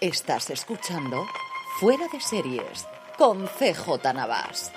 Estás 0.00 0.48
escuchando 0.48 1.26
Fuera 1.78 2.06
de 2.10 2.22
Series 2.22 2.86
con 3.18 3.46
CJ 3.46 4.14
Navas. 4.14 4.72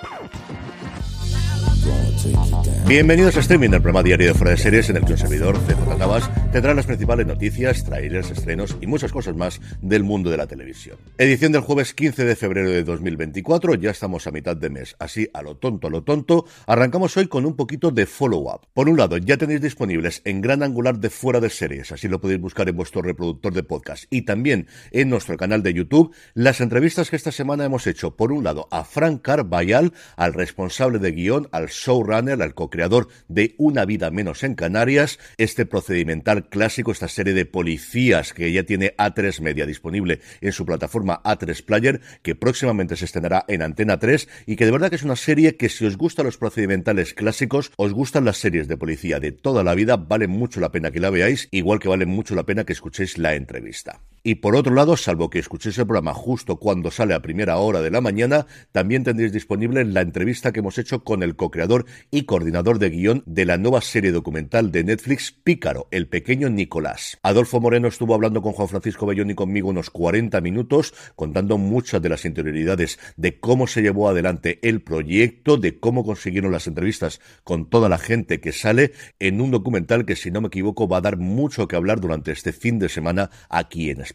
Bienvenidos 2.86 3.34
a 3.38 3.40
Streaming, 3.40 3.70
el 3.70 3.80
programa 3.80 4.02
diario 4.02 4.26
de 4.28 4.34
Fuera 4.34 4.50
de 4.50 4.58
Series 4.58 4.90
en 4.90 4.98
el 4.98 5.04
que 5.06 5.12
un 5.12 5.18
servidor, 5.18 5.58
CJ 5.60 5.96
Navas, 5.96 6.30
tendrá 6.54 6.72
las 6.72 6.86
principales 6.86 7.26
noticias, 7.26 7.82
trailers, 7.82 8.30
estrenos 8.30 8.76
y 8.80 8.86
muchas 8.86 9.10
cosas 9.10 9.34
más 9.34 9.60
del 9.82 10.04
mundo 10.04 10.30
de 10.30 10.36
la 10.36 10.46
televisión. 10.46 10.96
Edición 11.18 11.50
del 11.50 11.62
jueves 11.62 11.94
15 11.94 12.24
de 12.24 12.36
febrero 12.36 12.70
de 12.70 12.84
2024, 12.84 13.74
ya 13.74 13.90
estamos 13.90 14.28
a 14.28 14.30
mitad 14.30 14.56
de 14.56 14.70
mes, 14.70 14.94
así 15.00 15.28
a 15.34 15.42
lo 15.42 15.56
tonto, 15.56 15.88
a 15.88 15.90
lo 15.90 16.04
tonto, 16.04 16.46
arrancamos 16.68 17.16
hoy 17.16 17.26
con 17.26 17.44
un 17.44 17.56
poquito 17.56 17.90
de 17.90 18.06
follow-up. 18.06 18.68
Por 18.72 18.88
un 18.88 18.96
lado, 18.96 19.16
ya 19.16 19.36
tenéis 19.36 19.62
disponibles 19.62 20.22
en 20.24 20.40
gran 20.40 20.62
angular 20.62 21.00
de 21.00 21.10
Fuera 21.10 21.40
de 21.40 21.50
Series, 21.50 21.90
así 21.90 22.06
lo 22.06 22.20
podéis 22.20 22.40
buscar 22.40 22.68
en 22.68 22.76
vuestro 22.76 23.02
reproductor 23.02 23.52
de 23.52 23.64
podcast 23.64 24.04
y 24.10 24.22
también 24.22 24.68
en 24.92 25.10
nuestro 25.10 25.36
canal 25.36 25.64
de 25.64 25.74
YouTube, 25.74 26.14
las 26.34 26.60
entrevistas 26.60 27.10
que 27.10 27.16
esta 27.16 27.32
semana 27.32 27.64
hemos 27.64 27.88
hecho, 27.88 28.14
por 28.14 28.30
un 28.30 28.44
lado, 28.44 28.68
a 28.70 28.84
Frank 28.84 29.22
Carvajal, 29.22 29.92
al 30.14 30.34
responsable 30.34 31.00
de 31.00 31.10
guion, 31.10 31.48
al 31.50 31.66
showrunner, 31.66 32.40
al 32.40 32.54
co 32.54 32.70
creador 32.70 33.08
de 33.26 33.56
Una 33.58 33.84
vida 33.86 34.12
menos 34.12 34.44
en 34.44 34.54
Canarias, 34.54 35.18
este 35.36 35.66
procedimental 35.66 36.43
clásico, 36.48 36.92
esta 36.92 37.08
serie 37.08 37.34
de 37.34 37.46
policías 37.46 38.32
que 38.32 38.52
ya 38.52 38.62
tiene 38.62 38.94
A3 38.96 39.40
Media 39.40 39.66
disponible 39.66 40.20
en 40.40 40.52
su 40.52 40.64
plataforma 40.64 41.22
A3 41.22 41.64
Player, 41.64 42.00
que 42.22 42.34
próximamente 42.34 42.96
se 42.96 43.04
estrenará 43.04 43.44
en 43.48 43.62
Antena 43.62 43.98
3 43.98 44.28
y 44.46 44.56
que 44.56 44.64
de 44.64 44.70
verdad 44.70 44.90
que 44.90 44.96
es 44.96 45.02
una 45.02 45.16
serie 45.16 45.56
que 45.56 45.68
si 45.68 45.86
os 45.86 45.96
gustan 45.96 46.26
los 46.26 46.38
procedimentales 46.38 47.14
clásicos, 47.14 47.72
os 47.76 47.92
gustan 47.92 48.24
las 48.24 48.38
series 48.38 48.68
de 48.68 48.76
policía 48.76 49.20
de 49.20 49.32
toda 49.32 49.64
la 49.64 49.74
vida, 49.74 49.96
vale 49.96 50.26
mucho 50.26 50.60
la 50.60 50.72
pena 50.72 50.90
que 50.90 51.00
la 51.00 51.10
veáis, 51.10 51.48
igual 51.50 51.80
que 51.80 51.88
vale 51.88 52.06
mucho 52.06 52.34
la 52.34 52.44
pena 52.44 52.64
que 52.64 52.72
escuchéis 52.72 53.18
la 53.18 53.34
entrevista. 53.34 54.00
Y 54.26 54.36
por 54.36 54.56
otro 54.56 54.74
lado, 54.74 54.96
salvo 54.96 55.28
que 55.28 55.38
escuchéis 55.38 55.76
el 55.76 55.84
programa 55.84 56.14
justo 56.14 56.56
cuando 56.56 56.90
sale 56.90 57.12
a 57.12 57.20
primera 57.20 57.58
hora 57.58 57.82
de 57.82 57.90
la 57.90 58.00
mañana, 58.00 58.46
también 58.72 59.04
tendréis 59.04 59.32
disponible 59.32 59.84
la 59.84 60.00
entrevista 60.00 60.50
que 60.50 60.60
hemos 60.60 60.78
hecho 60.78 61.04
con 61.04 61.22
el 61.22 61.36
co-creador 61.36 61.84
y 62.10 62.22
coordinador 62.22 62.78
de 62.78 62.88
guion 62.88 63.22
de 63.26 63.44
la 63.44 63.58
nueva 63.58 63.82
serie 63.82 64.12
documental 64.12 64.72
de 64.72 64.82
Netflix 64.82 65.30
Pícaro, 65.30 65.88
el 65.90 66.08
pequeño 66.08 66.48
Nicolás. 66.48 67.18
Adolfo 67.22 67.60
Moreno 67.60 67.86
estuvo 67.86 68.14
hablando 68.14 68.40
con 68.40 68.54
Juan 68.54 68.68
Francisco 68.68 69.04
Bellón 69.04 69.30
y 69.30 69.34
conmigo 69.34 69.68
unos 69.68 69.90
40 69.90 70.40
minutos, 70.40 70.94
contando 71.16 71.58
muchas 71.58 72.00
de 72.00 72.08
las 72.08 72.24
interioridades 72.24 72.98
de 73.18 73.38
cómo 73.38 73.66
se 73.66 73.82
llevó 73.82 74.08
adelante 74.08 74.58
el 74.62 74.80
proyecto, 74.80 75.58
de 75.58 75.78
cómo 75.78 76.02
consiguieron 76.02 76.50
las 76.50 76.66
entrevistas 76.66 77.20
con 77.42 77.68
toda 77.68 77.90
la 77.90 77.98
gente 77.98 78.40
que 78.40 78.52
sale 78.52 78.92
en 79.18 79.42
un 79.42 79.50
documental 79.50 80.06
que, 80.06 80.16
si 80.16 80.30
no 80.30 80.40
me 80.40 80.48
equivoco, 80.48 80.88
va 80.88 80.96
a 80.96 81.02
dar 81.02 81.18
mucho 81.18 81.68
que 81.68 81.76
hablar 81.76 82.00
durante 82.00 82.32
este 82.32 82.54
fin 82.54 82.78
de 82.78 82.88
semana 82.88 83.28
aquí 83.50 83.90
en 83.90 84.00
España. 84.00 84.13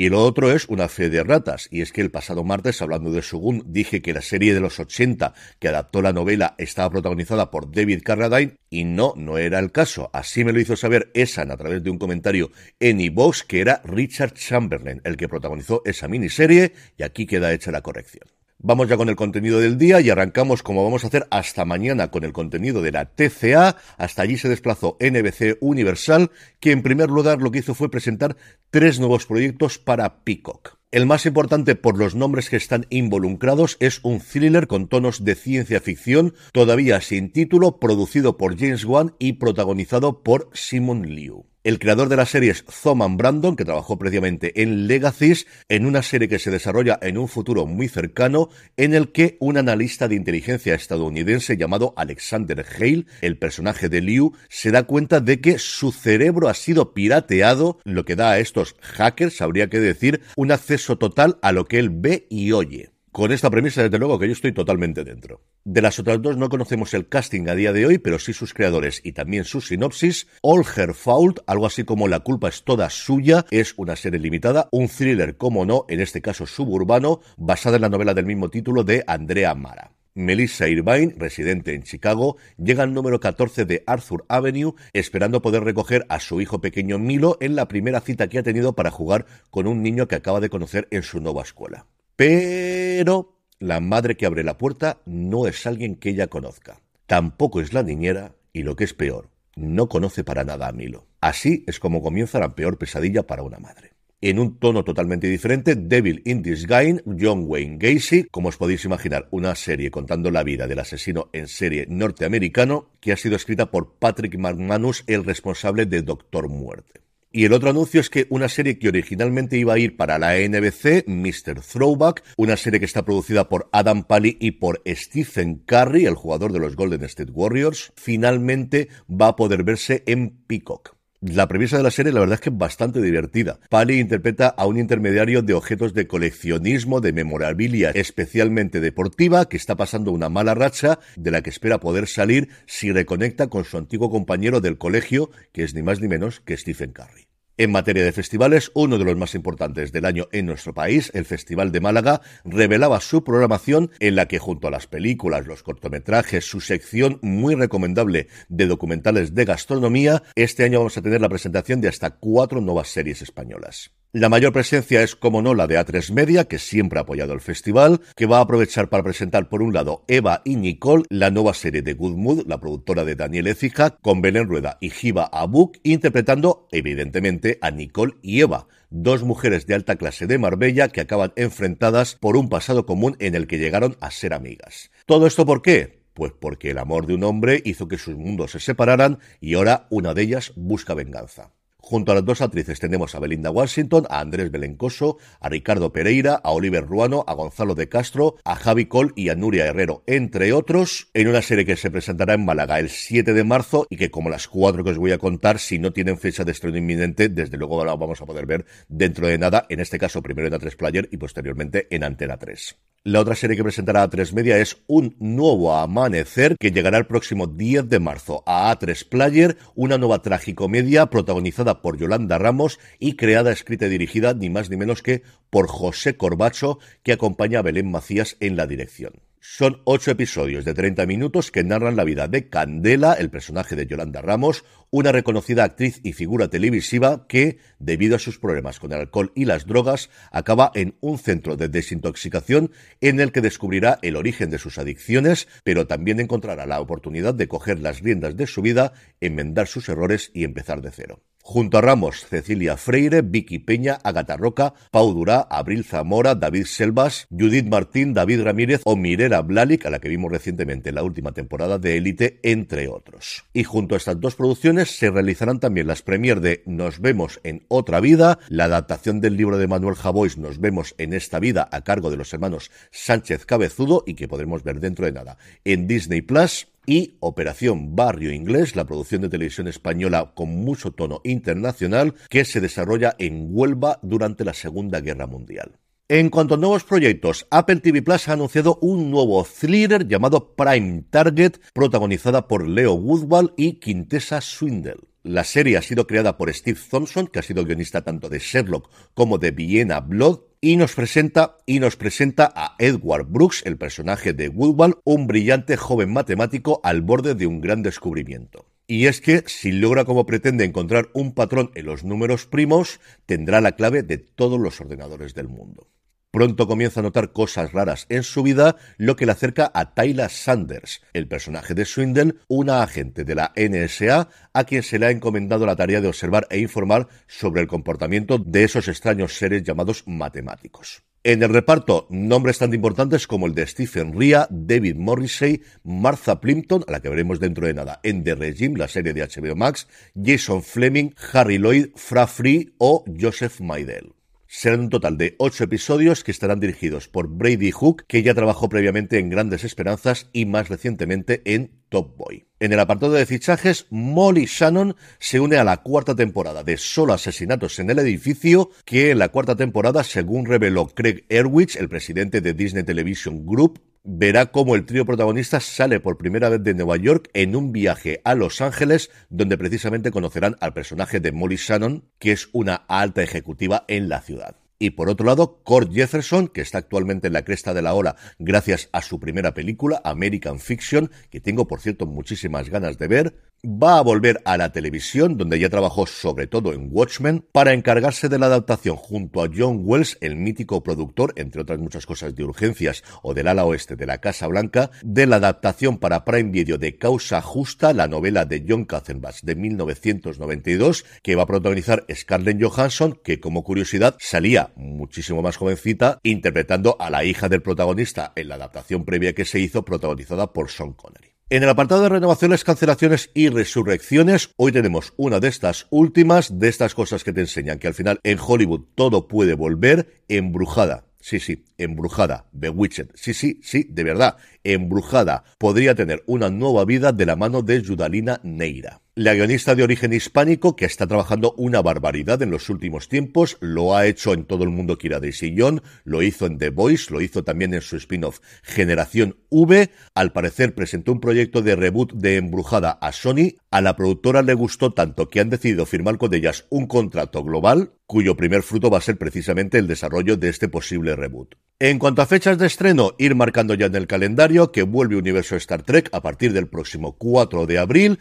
Y 0.00 0.10
lo 0.10 0.22
otro 0.22 0.52
es 0.52 0.68
una 0.68 0.88
fe 0.88 1.10
de 1.10 1.24
ratas, 1.24 1.66
y 1.72 1.80
es 1.80 1.90
que 1.90 2.00
el 2.00 2.12
pasado 2.12 2.44
martes, 2.44 2.80
hablando 2.80 3.10
de 3.10 3.20
Shogun, 3.20 3.64
dije 3.66 4.00
que 4.00 4.12
la 4.12 4.22
serie 4.22 4.54
de 4.54 4.60
los 4.60 4.78
80 4.78 5.34
que 5.58 5.66
adaptó 5.66 6.02
la 6.02 6.12
novela 6.12 6.54
estaba 6.56 6.88
protagonizada 6.88 7.50
por 7.50 7.72
David 7.72 8.02
Carradine, 8.04 8.58
y 8.70 8.84
no, 8.84 9.12
no 9.16 9.38
era 9.38 9.58
el 9.58 9.72
caso. 9.72 10.08
Así 10.12 10.44
me 10.44 10.52
lo 10.52 10.60
hizo 10.60 10.76
saber 10.76 11.10
Esan 11.14 11.50
a 11.50 11.56
través 11.56 11.82
de 11.82 11.90
un 11.90 11.98
comentario 11.98 12.52
en 12.78 13.00
iVoox, 13.00 13.42
que 13.42 13.60
era 13.60 13.82
Richard 13.84 14.34
Chamberlain 14.34 15.00
el 15.02 15.16
que 15.16 15.28
protagonizó 15.28 15.82
esa 15.84 16.06
miniserie, 16.06 16.74
y 16.96 17.02
aquí 17.02 17.26
queda 17.26 17.52
hecha 17.52 17.72
la 17.72 17.82
corrección. 17.82 18.37
Vamos 18.60 18.88
ya 18.88 18.96
con 18.96 19.08
el 19.08 19.14
contenido 19.14 19.60
del 19.60 19.78
día 19.78 20.00
y 20.00 20.10
arrancamos 20.10 20.64
como 20.64 20.82
vamos 20.82 21.04
a 21.04 21.06
hacer 21.06 21.28
hasta 21.30 21.64
mañana 21.64 22.10
con 22.10 22.24
el 22.24 22.32
contenido 22.32 22.82
de 22.82 22.90
la 22.90 23.04
TCA. 23.04 23.76
Hasta 23.96 24.22
allí 24.22 24.36
se 24.36 24.48
desplazó 24.48 24.96
NBC 24.98 25.58
Universal, 25.60 26.32
que 26.58 26.72
en 26.72 26.82
primer 26.82 27.08
lugar 27.08 27.40
lo 27.40 27.52
que 27.52 27.60
hizo 27.60 27.76
fue 27.76 27.88
presentar 27.88 28.36
tres 28.70 28.98
nuevos 28.98 29.26
proyectos 29.26 29.78
para 29.78 30.24
Peacock. 30.24 30.76
El 30.90 31.06
más 31.06 31.24
importante 31.24 31.76
por 31.76 31.96
los 31.98 32.16
nombres 32.16 32.50
que 32.50 32.56
están 32.56 32.86
involucrados 32.90 33.76
es 33.78 34.00
un 34.02 34.18
thriller 34.18 34.66
con 34.66 34.88
tonos 34.88 35.22
de 35.22 35.36
ciencia 35.36 35.80
ficción, 35.80 36.34
todavía 36.52 37.00
sin 37.00 37.30
título, 37.30 37.78
producido 37.78 38.36
por 38.36 38.58
James 38.58 38.84
Wan 38.84 39.14
y 39.20 39.34
protagonizado 39.34 40.24
por 40.24 40.50
Simon 40.52 41.14
Liu 41.14 41.46
el 41.68 41.78
creador 41.78 42.08
de 42.08 42.16
la 42.16 42.24
serie 42.24 42.52
es 42.52 42.64
Thoman 42.64 43.18
Brandon, 43.18 43.54
que 43.54 43.66
trabajó 43.66 43.98
previamente 43.98 44.62
en 44.62 44.86
Legacies, 44.86 45.46
en 45.68 45.84
una 45.84 46.02
serie 46.02 46.26
que 46.26 46.38
se 46.38 46.50
desarrolla 46.50 46.98
en 47.02 47.18
un 47.18 47.28
futuro 47.28 47.66
muy 47.66 47.88
cercano, 47.88 48.48
en 48.78 48.94
el 48.94 49.12
que 49.12 49.36
un 49.38 49.58
analista 49.58 50.08
de 50.08 50.14
inteligencia 50.14 50.74
estadounidense 50.74 51.58
llamado 51.58 51.92
Alexander 51.98 52.64
Hale, 52.64 53.04
el 53.20 53.36
personaje 53.36 53.90
de 53.90 54.00
Liu, 54.00 54.32
se 54.48 54.70
da 54.70 54.84
cuenta 54.84 55.20
de 55.20 55.42
que 55.42 55.58
su 55.58 55.92
cerebro 55.92 56.48
ha 56.48 56.54
sido 56.54 56.94
pirateado, 56.94 57.80
lo 57.84 58.06
que 58.06 58.16
da 58.16 58.30
a 58.30 58.38
estos 58.38 58.74
hackers, 58.80 59.42
habría 59.42 59.68
que 59.68 59.78
decir, 59.78 60.22
un 60.36 60.52
acceso 60.52 60.96
total 60.96 61.38
a 61.42 61.52
lo 61.52 61.66
que 61.66 61.80
él 61.80 61.90
ve 61.90 62.26
y 62.30 62.52
oye. 62.52 62.92
Con 63.18 63.32
esta 63.32 63.50
premisa, 63.50 63.82
desde 63.82 63.98
luego, 63.98 64.16
que 64.16 64.28
yo 64.28 64.32
estoy 64.32 64.52
totalmente 64.52 65.02
dentro. 65.02 65.40
De 65.64 65.82
las 65.82 65.98
otras 65.98 66.22
dos 66.22 66.36
no 66.36 66.48
conocemos 66.48 66.94
el 66.94 67.08
casting 67.08 67.48
a 67.48 67.56
día 67.56 67.72
de 67.72 67.84
hoy, 67.84 67.98
pero 67.98 68.20
sí 68.20 68.32
sus 68.32 68.54
creadores 68.54 69.00
y 69.02 69.10
también 69.10 69.42
su 69.42 69.60
sinopsis. 69.60 70.28
All 70.40 70.64
Her 70.64 70.94
Fault, 70.94 71.40
algo 71.48 71.66
así 71.66 71.82
como 71.82 72.06
La 72.06 72.20
culpa 72.20 72.48
es 72.48 72.62
toda 72.62 72.88
suya, 72.90 73.44
es 73.50 73.74
una 73.76 73.96
serie 73.96 74.20
limitada, 74.20 74.68
un 74.70 74.86
thriller, 74.86 75.36
como 75.36 75.66
no, 75.66 75.84
en 75.88 75.98
este 75.98 76.22
caso 76.22 76.46
suburbano, 76.46 77.18
basada 77.36 77.74
en 77.74 77.82
la 77.82 77.88
novela 77.88 78.14
del 78.14 78.24
mismo 78.24 78.50
título 78.50 78.84
de 78.84 79.02
Andrea 79.08 79.52
Mara. 79.56 79.90
Melissa 80.14 80.68
Irvine, 80.68 81.12
residente 81.16 81.74
en 81.74 81.82
Chicago, 81.82 82.36
llega 82.56 82.84
al 82.84 82.94
número 82.94 83.18
14 83.18 83.64
de 83.64 83.82
Arthur 83.88 84.26
Avenue, 84.28 84.76
esperando 84.92 85.42
poder 85.42 85.64
recoger 85.64 86.06
a 86.08 86.20
su 86.20 86.40
hijo 86.40 86.60
pequeño 86.60 87.00
Milo 87.00 87.36
en 87.40 87.56
la 87.56 87.66
primera 87.66 88.00
cita 88.00 88.28
que 88.28 88.38
ha 88.38 88.44
tenido 88.44 88.76
para 88.76 88.92
jugar 88.92 89.26
con 89.50 89.66
un 89.66 89.82
niño 89.82 90.06
que 90.06 90.14
acaba 90.14 90.38
de 90.38 90.50
conocer 90.50 90.86
en 90.92 91.02
su 91.02 91.18
nueva 91.18 91.42
escuela. 91.42 91.86
Pero 92.18 93.38
la 93.60 93.78
madre 93.78 94.16
que 94.16 94.26
abre 94.26 94.42
la 94.42 94.58
puerta 94.58 95.00
no 95.06 95.46
es 95.46 95.64
alguien 95.68 95.94
que 95.94 96.10
ella 96.10 96.26
conozca. 96.26 96.80
Tampoco 97.06 97.60
es 97.60 97.72
la 97.72 97.84
niñera 97.84 98.34
y 98.52 98.64
lo 98.64 98.74
que 98.74 98.82
es 98.82 98.92
peor, 98.92 99.30
no 99.54 99.88
conoce 99.88 100.24
para 100.24 100.42
nada 100.42 100.66
a 100.66 100.72
Milo. 100.72 101.06
Así 101.20 101.62
es 101.68 101.78
como 101.78 102.02
comienza 102.02 102.40
la 102.40 102.56
peor 102.56 102.76
pesadilla 102.76 103.24
para 103.24 103.44
una 103.44 103.60
madre. 103.60 103.92
En 104.20 104.40
un 104.40 104.58
tono 104.58 104.82
totalmente 104.82 105.28
diferente, 105.28 105.76
Devil 105.76 106.22
in 106.24 106.42
Disguise, 106.42 107.04
John 107.06 107.44
Wayne 107.46 107.76
Gacy, 107.78 108.24
como 108.32 108.48
os 108.48 108.56
podéis 108.56 108.84
imaginar, 108.84 109.28
una 109.30 109.54
serie 109.54 109.92
contando 109.92 110.32
la 110.32 110.42
vida 110.42 110.66
del 110.66 110.80
asesino 110.80 111.30
en 111.32 111.46
serie 111.46 111.86
norteamericano 111.88 112.90
que 113.00 113.12
ha 113.12 113.16
sido 113.16 113.36
escrita 113.36 113.70
por 113.70 113.94
Patrick 114.00 114.36
McManus, 114.36 115.04
el 115.06 115.24
responsable 115.24 115.86
de 115.86 116.02
Doctor 116.02 116.48
Muerte. 116.48 117.07
Y 117.30 117.44
el 117.44 117.52
otro 117.52 117.70
anuncio 117.70 118.00
es 118.00 118.08
que 118.08 118.26
una 118.30 118.48
serie 118.48 118.78
que 118.78 118.88
originalmente 118.88 119.58
iba 119.58 119.74
a 119.74 119.78
ir 119.78 119.96
para 119.96 120.18
la 120.18 120.34
NBC, 120.36 121.06
Mr. 121.06 121.60
Throwback, 121.60 122.24
una 122.38 122.56
serie 122.56 122.80
que 122.80 122.86
está 122.86 123.04
producida 123.04 123.48
por 123.48 123.68
Adam 123.72 124.04
Pally 124.04 124.38
y 124.40 124.52
por 124.52 124.82
Stephen 124.86 125.56
Curry, 125.66 126.06
el 126.06 126.14
jugador 126.14 126.52
de 126.52 126.60
los 126.60 126.74
Golden 126.74 127.04
State 127.04 127.32
Warriors, 127.32 127.92
finalmente 127.96 128.88
va 129.08 129.28
a 129.28 129.36
poder 129.36 129.62
verse 129.62 130.02
en 130.06 130.38
Peacock. 130.46 130.97
La 131.20 131.48
premisa 131.48 131.76
de 131.76 131.82
la 131.82 131.90
serie 131.90 132.12
la 132.12 132.20
verdad 132.20 132.34
es 132.34 132.40
que 132.42 132.50
es 132.50 132.56
bastante 132.56 133.02
divertida. 133.02 133.58
Pally 133.70 133.98
interpreta 133.98 134.46
a 134.46 134.66
un 134.66 134.78
intermediario 134.78 135.42
de 135.42 135.52
objetos 135.52 135.92
de 135.92 136.06
coleccionismo, 136.06 137.00
de 137.00 137.12
memorabilia 137.12 137.90
especialmente 137.90 138.78
deportiva, 138.78 139.48
que 139.48 139.56
está 139.56 139.74
pasando 139.74 140.12
una 140.12 140.28
mala 140.28 140.54
racha 140.54 141.00
de 141.16 141.32
la 141.32 141.42
que 141.42 141.50
espera 141.50 141.80
poder 141.80 142.06
salir 142.06 142.50
si 142.66 142.92
reconecta 142.92 143.48
con 143.48 143.64
su 143.64 143.78
antiguo 143.78 144.10
compañero 144.10 144.60
del 144.60 144.78
colegio, 144.78 145.30
que 145.52 145.64
es 145.64 145.74
ni 145.74 145.82
más 145.82 146.00
ni 146.00 146.06
menos 146.06 146.38
que 146.38 146.56
Stephen 146.56 146.92
Curry. 146.92 147.26
En 147.60 147.72
materia 147.72 148.04
de 148.04 148.12
festivales, 148.12 148.70
uno 148.74 148.98
de 148.98 149.04
los 149.04 149.16
más 149.16 149.34
importantes 149.34 149.90
del 149.90 150.04
año 150.04 150.28
en 150.30 150.46
nuestro 150.46 150.72
país, 150.72 151.10
el 151.12 151.24
Festival 151.24 151.72
de 151.72 151.80
Málaga, 151.80 152.20
revelaba 152.44 153.00
su 153.00 153.24
programación 153.24 153.90
en 153.98 154.14
la 154.14 154.28
que 154.28 154.38
junto 154.38 154.68
a 154.68 154.70
las 154.70 154.86
películas, 154.86 155.48
los 155.48 155.64
cortometrajes, 155.64 156.44
su 156.44 156.60
sección 156.60 157.18
muy 157.20 157.56
recomendable 157.56 158.28
de 158.48 158.66
documentales 158.68 159.34
de 159.34 159.44
gastronomía, 159.44 160.22
este 160.36 160.62
año 160.62 160.78
vamos 160.78 160.98
a 160.98 161.02
tener 161.02 161.20
la 161.20 161.28
presentación 161.28 161.80
de 161.80 161.88
hasta 161.88 162.10
cuatro 162.10 162.60
nuevas 162.60 162.90
series 162.90 163.22
españolas. 163.22 163.90
La 164.12 164.30
mayor 164.30 164.54
presencia 164.54 165.02
es, 165.02 165.14
como 165.14 165.42
no, 165.42 165.54
la 165.54 165.66
de 165.66 165.78
A3 165.78 166.14
Media, 166.14 166.46
que 166.46 166.58
siempre 166.58 166.98
ha 166.98 167.02
apoyado 167.02 167.34
el 167.34 167.42
festival, 167.42 168.00
que 168.16 168.24
va 168.24 168.38
a 168.38 168.40
aprovechar 168.40 168.88
para 168.88 169.02
presentar, 169.02 169.50
por 169.50 169.60
un 169.60 169.74
lado, 169.74 170.06
Eva 170.08 170.40
y 170.46 170.56
Nicole, 170.56 171.04
la 171.10 171.30
nueva 171.30 171.52
serie 171.52 171.82
de 171.82 171.92
Good 171.92 172.16
Mood, 172.16 172.46
la 172.46 172.58
productora 172.58 173.04
de 173.04 173.16
Daniel 173.16 173.48
Écija, 173.48 173.98
con 174.00 174.22
Belén 174.22 174.48
Rueda 174.48 174.78
y 174.80 174.88
Jiva 174.88 175.28
Abuk, 175.30 175.76
interpretando, 175.82 176.68
evidentemente, 176.72 177.58
a 177.60 177.70
Nicole 177.70 178.14
y 178.22 178.40
Eva, 178.40 178.66
dos 178.88 179.24
mujeres 179.24 179.66
de 179.66 179.74
alta 179.74 179.96
clase 179.96 180.26
de 180.26 180.38
Marbella 180.38 180.88
que 180.88 181.02
acaban 181.02 181.34
enfrentadas 181.36 182.14
por 182.14 182.38
un 182.38 182.48
pasado 182.48 182.86
común 182.86 183.14
en 183.18 183.34
el 183.34 183.46
que 183.46 183.58
llegaron 183.58 183.98
a 184.00 184.10
ser 184.10 184.32
amigas. 184.32 184.90
¿Todo 185.04 185.26
esto 185.26 185.44
por 185.44 185.60
qué? 185.60 186.00
Pues 186.14 186.32
porque 186.32 186.70
el 186.70 186.78
amor 186.78 187.06
de 187.06 187.14
un 187.14 187.24
hombre 187.24 187.60
hizo 187.62 187.88
que 187.88 187.98
sus 187.98 188.16
mundos 188.16 188.52
se 188.52 188.60
separaran 188.60 189.18
y 189.38 189.52
ahora 189.52 189.86
una 189.90 190.14
de 190.14 190.22
ellas 190.22 190.52
busca 190.56 190.94
venganza. 190.94 191.52
Junto 191.80 192.12
a 192.12 192.16
las 192.16 192.24
dos 192.24 192.42
actrices 192.42 192.80
tenemos 192.80 193.14
a 193.14 193.20
Belinda 193.20 193.50
Washington, 193.50 194.06
a 194.10 194.20
Andrés 194.20 194.50
Belencoso, 194.50 195.16
a 195.40 195.48
Ricardo 195.48 195.92
Pereira, 195.92 196.34
a 196.34 196.50
Oliver 196.50 196.84
Ruano, 196.84 197.24
a 197.26 197.34
Gonzalo 197.34 197.74
de 197.74 197.88
Castro, 197.88 198.34
a 198.44 198.56
Javi 198.56 198.86
Col 198.86 199.12
y 199.14 199.28
a 199.28 199.36
Nuria 199.36 199.64
Herrero, 199.64 200.02
entre 200.06 200.52
otros, 200.52 201.08
en 201.14 201.28
una 201.28 201.40
serie 201.40 201.64
que 201.64 201.76
se 201.76 201.90
presentará 201.90 202.34
en 202.34 202.44
Málaga 202.44 202.80
el 202.80 202.90
7 202.90 203.32
de 203.32 203.44
marzo 203.44 203.86
y 203.88 203.96
que 203.96 204.10
como 204.10 204.28
las 204.28 204.48
cuatro 204.48 204.82
que 204.82 204.90
os 204.90 204.98
voy 204.98 205.12
a 205.12 205.18
contar, 205.18 205.60
si 205.60 205.78
no 205.78 205.92
tienen 205.92 206.18
fecha 206.18 206.44
de 206.44 206.52
estreno 206.52 206.76
inminente, 206.76 207.28
desde 207.28 207.56
luego 207.56 207.84
la 207.84 207.94
vamos 207.94 208.20
a 208.20 208.26
poder 208.26 208.44
ver 208.44 208.66
dentro 208.88 209.28
de 209.28 209.38
nada, 209.38 209.64
en 209.68 209.80
este 209.80 209.98
caso 209.98 210.20
primero 210.20 210.48
en 210.48 210.54
A3 210.54 210.76
Player 210.76 211.08
y 211.12 211.16
posteriormente 211.16 211.86
en 211.90 212.02
Antena 212.02 212.36
3. 212.36 212.76
La 213.04 213.20
otra 213.20 213.36
serie 213.36 213.56
que 213.56 213.62
presentará 213.62 214.04
A3 214.08 214.32
Media 214.32 214.58
es 214.58 214.82
Un 214.88 215.14
Nuevo 215.20 215.72
Amanecer, 215.72 216.56
que 216.58 216.72
llegará 216.72 216.98
el 216.98 217.06
próximo 217.06 217.46
10 217.46 217.88
de 217.88 218.00
marzo 218.00 218.42
a 218.44 218.76
A3 218.76 219.08
Player, 219.08 219.56
una 219.76 219.98
nueva 219.98 220.20
tragicomedia 220.20 221.06
protagonizada 221.06 221.80
por 221.80 221.96
Yolanda 221.96 222.38
Ramos 222.38 222.80
y 222.98 223.14
creada, 223.14 223.52
escrita 223.52 223.86
y 223.86 223.90
dirigida 223.90 224.34
ni 224.34 224.50
más 224.50 224.68
ni 224.68 224.76
menos 224.76 225.02
que 225.02 225.22
por 225.48 225.68
José 225.68 226.16
Corbacho, 226.16 226.80
que 227.04 227.12
acompaña 227.12 227.60
a 227.60 227.62
Belén 227.62 227.88
Macías 227.88 228.36
en 228.40 228.56
la 228.56 228.66
dirección. 228.66 229.27
Son 229.40 229.82
ocho 229.84 230.10
episodios 230.10 230.64
de 230.64 230.74
30 230.74 231.06
minutos 231.06 231.52
que 231.52 231.62
narran 231.62 231.94
la 231.94 232.02
vida 232.02 232.26
de 232.26 232.48
Candela, 232.48 233.12
el 233.12 233.30
personaje 233.30 233.76
de 233.76 233.86
Yolanda 233.86 234.20
Ramos, 234.20 234.64
una 234.90 235.12
reconocida 235.12 235.62
actriz 235.62 236.00
y 236.02 236.12
figura 236.12 236.48
televisiva 236.48 237.26
que, 237.28 237.58
debido 237.78 238.16
a 238.16 238.18
sus 238.18 238.38
problemas 238.38 238.80
con 238.80 238.92
el 238.92 238.98
alcohol 238.98 239.30
y 239.36 239.44
las 239.44 239.66
drogas, 239.66 240.10
acaba 240.32 240.72
en 240.74 240.96
un 241.00 241.18
centro 241.18 241.56
de 241.56 241.68
desintoxicación 241.68 242.72
en 243.00 243.20
el 243.20 243.30
que 243.30 243.40
descubrirá 243.40 244.00
el 244.02 244.16
origen 244.16 244.50
de 244.50 244.58
sus 244.58 244.76
adicciones, 244.76 245.46
pero 245.62 245.86
también 245.86 246.18
encontrará 246.18 246.66
la 246.66 246.80
oportunidad 246.80 247.34
de 247.34 247.46
coger 247.46 247.78
las 247.78 248.00
riendas 248.00 248.36
de 248.36 248.48
su 248.48 248.60
vida, 248.60 248.92
enmendar 249.20 249.68
sus 249.68 249.88
errores 249.88 250.32
y 250.34 250.42
empezar 250.42 250.82
de 250.82 250.90
cero. 250.90 251.22
Junto 251.42 251.78
a 251.78 251.80
Ramos, 251.80 252.26
Cecilia 252.26 252.76
Freire, 252.76 253.22
Vicky 253.22 253.58
Peña, 253.58 253.98
Agata 254.04 254.36
Roca, 254.36 254.74
Pau 254.90 255.14
Durá, 255.14 255.46
Abril 255.50 255.84
Zamora, 255.84 256.34
David 256.34 256.66
Selvas, 256.66 257.26
Judith 257.30 257.66
Martín, 257.66 258.12
David 258.12 258.42
Ramírez 258.42 258.82
o 258.84 258.96
Mirera 258.96 259.40
Blalik, 259.40 259.86
a 259.86 259.90
la 259.90 259.98
que 259.98 260.10
vimos 260.10 260.30
recientemente 260.30 260.90
en 260.90 260.96
la 260.96 261.02
última 261.02 261.32
temporada 261.32 261.78
de 261.78 261.96
Élite, 261.96 262.38
entre 262.42 262.88
otros. 262.88 263.44
Y 263.54 263.64
junto 263.64 263.94
a 263.94 263.98
estas 263.98 264.20
dos 264.20 264.34
producciones 264.34 264.98
se 264.98 265.10
realizarán 265.10 265.58
también 265.58 265.86
las 265.86 266.02
premier 266.02 266.40
de 266.40 266.62
Nos 266.66 267.00
vemos 267.00 267.40
en 267.44 267.64
otra 267.68 268.00
vida, 268.00 268.38
la 268.48 268.64
adaptación 268.64 269.20
del 269.20 269.36
libro 269.36 269.56
de 269.56 269.68
Manuel 269.68 269.94
Javois 269.94 270.36
Nos 270.36 270.60
vemos 270.60 270.94
en 270.98 271.14
esta 271.14 271.38
vida 271.38 271.68
a 271.72 271.82
cargo 271.82 272.10
de 272.10 272.18
los 272.18 272.32
hermanos 272.34 272.70
Sánchez 272.90 273.46
Cabezudo 273.46 274.04
y 274.06 274.14
que 274.14 274.28
podremos 274.28 274.64
ver 274.64 274.80
dentro 274.80 275.06
de 275.06 275.12
nada 275.12 275.38
en 275.64 275.86
Disney 275.86 276.20
Plus 276.20 276.68
y 276.88 277.18
Operación 277.20 277.94
Barrio 277.94 278.32
Inglés, 278.32 278.74
la 278.74 278.86
producción 278.86 279.20
de 279.20 279.28
televisión 279.28 279.68
española 279.68 280.32
con 280.34 280.48
mucho 280.48 280.90
tono 280.90 281.20
internacional 281.22 282.14
que 282.30 282.46
se 282.46 282.62
desarrolla 282.62 283.14
en 283.18 283.48
Huelva 283.50 283.98
durante 284.02 284.42
la 284.42 284.54
Segunda 284.54 285.00
Guerra 285.00 285.26
Mundial. 285.26 285.78
En 286.08 286.30
cuanto 286.30 286.54
a 286.54 286.56
nuevos 286.56 286.84
proyectos, 286.84 287.46
Apple 287.50 287.80
TV 287.80 288.00
Plus 288.00 288.28
ha 288.28 288.32
anunciado 288.32 288.78
un 288.80 289.10
nuevo 289.10 289.44
thriller 289.44 290.08
llamado 290.08 290.54
Prime 290.56 291.04
Target, 291.10 291.58
protagonizada 291.74 292.48
por 292.48 292.66
Leo 292.66 292.94
Woodwall 292.94 293.52
y 293.58 293.74
Quintessa 293.74 294.40
Swindle. 294.40 294.96
La 295.22 295.44
serie 295.44 295.76
ha 295.76 295.82
sido 295.82 296.06
creada 296.06 296.38
por 296.38 296.50
Steve 296.54 296.80
Thompson, 296.90 297.26
que 297.26 297.40
ha 297.40 297.42
sido 297.42 297.66
guionista 297.66 298.00
tanto 298.00 298.30
de 298.30 298.38
Sherlock 298.38 298.88
como 299.12 299.36
de 299.36 299.50
Vienna 299.50 300.00
Blood, 300.00 300.38
y 300.60 300.76
nos 300.76 300.94
presenta 300.94 301.58
y 301.66 301.80
nos 301.80 301.96
presenta 301.96 302.52
a 302.54 302.74
Edward 302.78 303.26
Brooks, 303.26 303.62
el 303.64 303.76
personaje 303.76 304.32
de 304.32 304.48
Woodwall, 304.48 304.98
un 305.04 305.26
brillante 305.26 305.76
joven 305.76 306.12
matemático 306.12 306.80
al 306.82 307.02
borde 307.02 307.34
de 307.34 307.46
un 307.46 307.60
gran 307.60 307.82
descubrimiento. 307.82 308.66
Y 308.86 309.06
es 309.06 309.20
que 309.20 309.44
si 309.46 309.70
logra 309.70 310.04
como 310.04 310.26
pretende 310.26 310.64
encontrar 310.64 311.10
un 311.12 311.32
patrón 311.32 311.70
en 311.74 311.86
los 311.86 312.04
números 312.04 312.46
primos, 312.46 313.00
tendrá 313.26 313.60
la 313.60 313.72
clave 313.72 314.02
de 314.02 314.18
todos 314.18 314.58
los 314.58 314.80
ordenadores 314.80 315.34
del 315.34 315.48
mundo. 315.48 315.86
Pronto 316.30 316.66
comienza 316.66 317.00
a 317.00 317.02
notar 317.02 317.32
cosas 317.32 317.72
raras 317.72 318.04
en 318.10 318.22
su 318.22 318.42
vida, 318.42 318.76
lo 318.98 319.16
que 319.16 319.24
le 319.24 319.32
acerca 319.32 319.70
a 319.72 319.94
Tyler 319.94 320.28
Sanders, 320.28 321.00
el 321.14 321.26
personaje 321.26 321.72
de 321.74 321.86
Swindle, 321.86 322.34
una 322.48 322.82
agente 322.82 323.24
de 323.24 323.34
la 323.34 323.52
NSA 323.56 324.28
a 324.52 324.64
quien 324.64 324.82
se 324.82 324.98
le 324.98 325.06
ha 325.06 325.10
encomendado 325.10 325.64
la 325.64 325.76
tarea 325.76 326.02
de 326.02 326.08
observar 326.08 326.46
e 326.50 326.58
informar 326.58 327.08
sobre 327.26 327.62
el 327.62 327.66
comportamiento 327.66 328.36
de 328.36 328.64
esos 328.64 328.88
extraños 328.88 329.38
seres 329.38 329.62
llamados 329.62 330.04
matemáticos. 330.06 331.02
En 331.24 331.42
el 331.42 331.48
reparto, 331.48 332.06
nombres 332.10 332.58
tan 332.58 332.74
importantes 332.74 333.26
como 333.26 333.46
el 333.46 333.54
de 333.54 333.66
Stephen 333.66 334.18
Ria, 334.18 334.46
David 334.50 334.96
Morrissey, 334.96 335.62
Martha 335.82 336.40
Plimpton, 336.40 336.84
a 336.86 336.92
la 336.92 337.00
que 337.00 337.08
veremos 337.08 337.40
dentro 337.40 337.66
de 337.66 337.74
nada 337.74 338.00
en 338.02 338.22
The 338.22 338.34
Regime, 338.34 338.78
la 338.78 338.88
serie 338.88 339.14
de 339.14 339.26
HBO 339.26 339.56
Max, 339.56 339.88
Jason 340.14 340.62
Fleming, 340.62 341.14
Harry 341.32 341.56
Lloyd, 341.56 341.86
Fra 341.96 342.26
Free 342.26 342.74
o 342.76 343.04
Joseph 343.18 343.60
Maidel. 343.60 344.17
Serán 344.50 344.80
un 344.80 344.88
total 344.88 345.18
de 345.18 345.36
ocho 345.38 345.64
episodios 345.64 346.24
que 346.24 346.30
estarán 346.30 346.58
dirigidos 346.58 347.06
por 347.06 347.28
Brady 347.28 347.70
Hook, 347.70 348.06
que 348.06 348.22
ya 348.22 348.32
trabajó 348.32 348.70
previamente 348.70 349.18
en 349.18 349.28
Grandes 349.28 349.62
Esperanzas 349.62 350.30
y 350.32 350.46
más 350.46 350.70
recientemente 350.70 351.42
en 351.44 351.82
Top 351.90 352.16
Boy. 352.16 352.46
En 352.58 352.72
el 352.72 352.80
apartado 352.80 353.12
de 353.12 353.26
fichajes, 353.26 353.86
Molly 353.90 354.46
Shannon 354.46 354.96
se 355.18 355.38
une 355.38 355.58
a 355.58 355.64
la 355.64 355.82
cuarta 355.82 356.14
temporada 356.14 356.64
de 356.64 356.78
Solo 356.78 357.12
Asesinatos 357.12 357.78
en 357.78 357.90
el 357.90 357.98
Edificio, 357.98 358.70
que 358.86 359.10
en 359.10 359.18
la 359.18 359.28
cuarta 359.28 359.54
temporada, 359.54 360.02
según 360.02 360.46
reveló 360.46 360.86
Craig 360.86 361.24
Erwich, 361.28 361.76
el 361.76 361.90
presidente 361.90 362.40
de 362.40 362.54
Disney 362.54 362.84
Television 362.84 363.44
Group, 363.44 363.82
verá 364.10 364.46
cómo 364.46 364.74
el 364.74 364.86
trío 364.86 365.04
protagonista 365.04 365.60
sale 365.60 366.00
por 366.00 366.16
primera 366.16 366.48
vez 366.48 366.62
de 366.62 366.72
Nueva 366.72 366.96
York 366.96 367.28
en 367.34 367.54
un 367.54 367.72
viaje 367.72 368.22
a 368.24 368.34
Los 368.34 368.62
Ángeles, 368.62 369.10
donde 369.28 369.58
precisamente 369.58 370.10
conocerán 370.10 370.56
al 370.60 370.72
personaje 370.72 371.20
de 371.20 371.30
Molly 371.30 371.56
Shannon, 371.56 372.08
que 372.18 372.32
es 372.32 372.48
una 372.52 372.86
alta 372.88 373.22
ejecutiva 373.22 373.84
en 373.86 374.08
la 374.08 374.22
ciudad. 374.22 374.56
Y 374.78 374.90
por 374.90 375.10
otro 375.10 375.26
lado, 375.26 375.60
Cord 375.62 375.92
Jefferson, 375.92 376.48
que 376.48 376.62
está 376.62 376.78
actualmente 376.78 377.26
en 377.26 377.34
la 377.34 377.44
cresta 377.44 377.74
de 377.74 377.82
la 377.82 377.92
ola 377.92 378.16
gracias 378.38 378.88
a 378.92 379.02
su 379.02 379.20
primera 379.20 379.52
película, 379.52 380.00
American 380.04 380.58
Fiction, 380.58 381.10
que 381.28 381.40
tengo 381.40 381.68
por 381.68 381.80
cierto 381.80 382.06
muchísimas 382.06 382.70
ganas 382.70 382.96
de 382.96 383.08
ver, 383.08 383.34
va 383.64 383.98
a 383.98 384.02
volver 384.02 384.40
a 384.44 384.56
la 384.56 384.72
televisión, 384.72 385.36
donde 385.36 385.58
ya 385.58 385.68
trabajó 385.68 386.06
sobre 386.06 386.46
todo 386.46 386.72
en 386.72 386.88
Watchmen, 386.90 387.44
para 387.52 387.72
encargarse 387.72 388.28
de 388.28 388.38
la 388.38 388.46
adaptación 388.46 388.96
junto 388.96 389.42
a 389.42 389.48
John 389.54 389.80
Wells, 389.84 390.16
el 390.20 390.36
mítico 390.36 390.82
productor, 390.82 391.32
entre 391.36 391.62
otras 391.62 391.78
muchas 391.78 392.06
cosas 392.06 392.34
de 392.34 392.44
urgencias 392.44 393.02
o 393.22 393.34
del 393.34 393.48
ala 393.48 393.64
oeste 393.64 393.96
de 393.96 394.06
la 394.06 394.18
Casa 394.18 394.46
Blanca, 394.46 394.90
de 395.02 395.26
la 395.26 395.36
adaptación 395.36 395.98
para 395.98 396.24
Prime 396.24 396.50
Video 396.50 396.78
de 396.78 396.96
Causa 396.96 397.42
Justa, 397.42 397.92
la 397.92 398.08
novela 398.08 398.44
de 398.44 398.64
John 398.66 398.84
Katzenbach 398.84 399.42
de 399.42 399.54
1992, 399.54 401.04
que 401.22 401.34
va 401.34 401.42
a 401.42 401.46
protagonizar 401.46 402.04
Scarlett 402.12 402.62
Johansson, 402.62 403.18
que 403.22 403.40
como 403.40 403.64
curiosidad 403.64 404.16
salía 404.18 404.72
muchísimo 404.76 405.42
más 405.42 405.56
jovencita, 405.56 406.20
interpretando 406.22 406.96
a 407.00 407.10
la 407.10 407.24
hija 407.24 407.48
del 407.48 407.62
protagonista 407.62 408.32
en 408.36 408.48
la 408.48 408.54
adaptación 408.54 409.04
previa 409.04 409.34
que 409.34 409.44
se 409.44 409.60
hizo, 409.60 409.84
protagonizada 409.84 410.52
por 410.52 410.70
Sean 410.70 410.92
Connery. 410.92 411.27
En 411.50 411.62
el 411.62 411.70
apartado 411.70 412.02
de 412.02 412.10
renovaciones, 412.10 412.62
cancelaciones 412.62 413.30
y 413.32 413.48
resurrecciones, 413.48 414.50
hoy 414.56 414.70
tenemos 414.70 415.14
una 415.16 415.40
de 415.40 415.48
estas 415.48 415.86
últimas, 415.88 416.58
de 416.58 416.68
estas 416.68 416.94
cosas 416.94 417.24
que 417.24 417.32
te 417.32 417.40
enseñan 417.40 417.78
que 417.78 417.86
al 417.86 417.94
final 417.94 418.20
en 418.22 418.38
Hollywood 418.38 418.82
todo 418.94 419.28
puede 419.28 419.54
volver 419.54 420.22
embrujada. 420.28 421.06
Sí, 421.20 421.40
sí, 421.40 421.64
embrujada, 421.78 422.48
Bewitched. 422.52 423.08
Sí, 423.14 423.32
sí, 423.32 423.60
sí, 423.62 423.86
de 423.88 424.04
verdad, 424.04 424.36
embrujada. 424.62 425.44
Podría 425.56 425.94
tener 425.94 426.22
una 426.26 426.50
nueva 426.50 426.84
vida 426.84 427.12
de 427.12 427.24
la 427.24 427.34
mano 427.34 427.62
de 427.62 427.82
Judalina 427.82 428.40
Neira. 428.42 429.00
La 429.18 429.34
guionista 429.34 429.74
de 429.74 429.82
origen 429.82 430.12
hispánico, 430.12 430.76
que 430.76 430.84
está 430.84 431.08
trabajando 431.08 431.52
una 431.56 431.82
barbaridad 431.82 432.40
en 432.40 432.52
los 432.52 432.70
últimos 432.70 433.08
tiempos, 433.08 433.56
lo 433.58 433.96
ha 433.96 434.06
hecho 434.06 434.32
en 434.32 434.44
todo 434.44 434.62
el 434.62 434.70
mundo 434.70 434.96
que 434.96 435.08
de 435.08 435.32
Sillón, 435.32 435.82
lo 436.04 436.22
hizo 436.22 436.46
en 436.46 436.56
The 436.56 436.70
Voice, 436.70 437.12
lo 437.12 437.20
hizo 437.20 437.42
también 437.42 437.74
en 437.74 437.80
su 437.80 437.96
spin-off 437.96 438.38
Generación 438.62 439.34
V. 439.50 439.90
Al 440.14 440.30
parecer 440.30 440.72
presentó 440.72 441.10
un 441.10 441.18
proyecto 441.18 441.62
de 441.62 441.74
reboot 441.74 442.12
de 442.12 442.36
Embrujada 442.36 442.92
a 442.92 443.10
Sony. 443.10 443.56
A 443.72 443.80
la 443.80 443.96
productora 443.96 444.42
le 444.42 444.54
gustó 444.54 444.92
tanto 444.92 445.28
que 445.28 445.40
han 445.40 445.50
decidido 445.50 445.84
firmar 445.84 446.16
con 446.16 446.32
ellas 446.32 446.66
un 446.70 446.86
contrato 446.86 447.42
global, 447.42 447.94
cuyo 448.06 448.36
primer 448.36 448.62
fruto 448.62 448.88
va 448.88 448.98
a 448.98 449.00
ser 449.00 449.18
precisamente 449.18 449.78
el 449.78 449.88
desarrollo 449.88 450.36
de 450.36 450.48
este 450.48 450.68
posible 450.68 451.16
reboot. 451.16 451.56
En 451.80 452.00
cuanto 452.00 452.22
a 452.22 452.26
fechas 452.26 452.58
de 452.58 452.66
estreno, 452.66 453.14
ir 453.18 453.36
marcando 453.36 453.72
ya 453.72 453.86
en 453.86 453.94
el 453.94 454.08
calendario 454.08 454.72
que 454.72 454.82
vuelve 454.82 455.14
Universo 455.14 455.54
Star 455.54 455.84
Trek 455.84 456.08
a 456.10 456.20
partir 456.20 456.52
del 456.52 456.66
próximo 456.66 457.16
4 457.16 457.66
de 457.66 457.78
abril. 457.78 458.18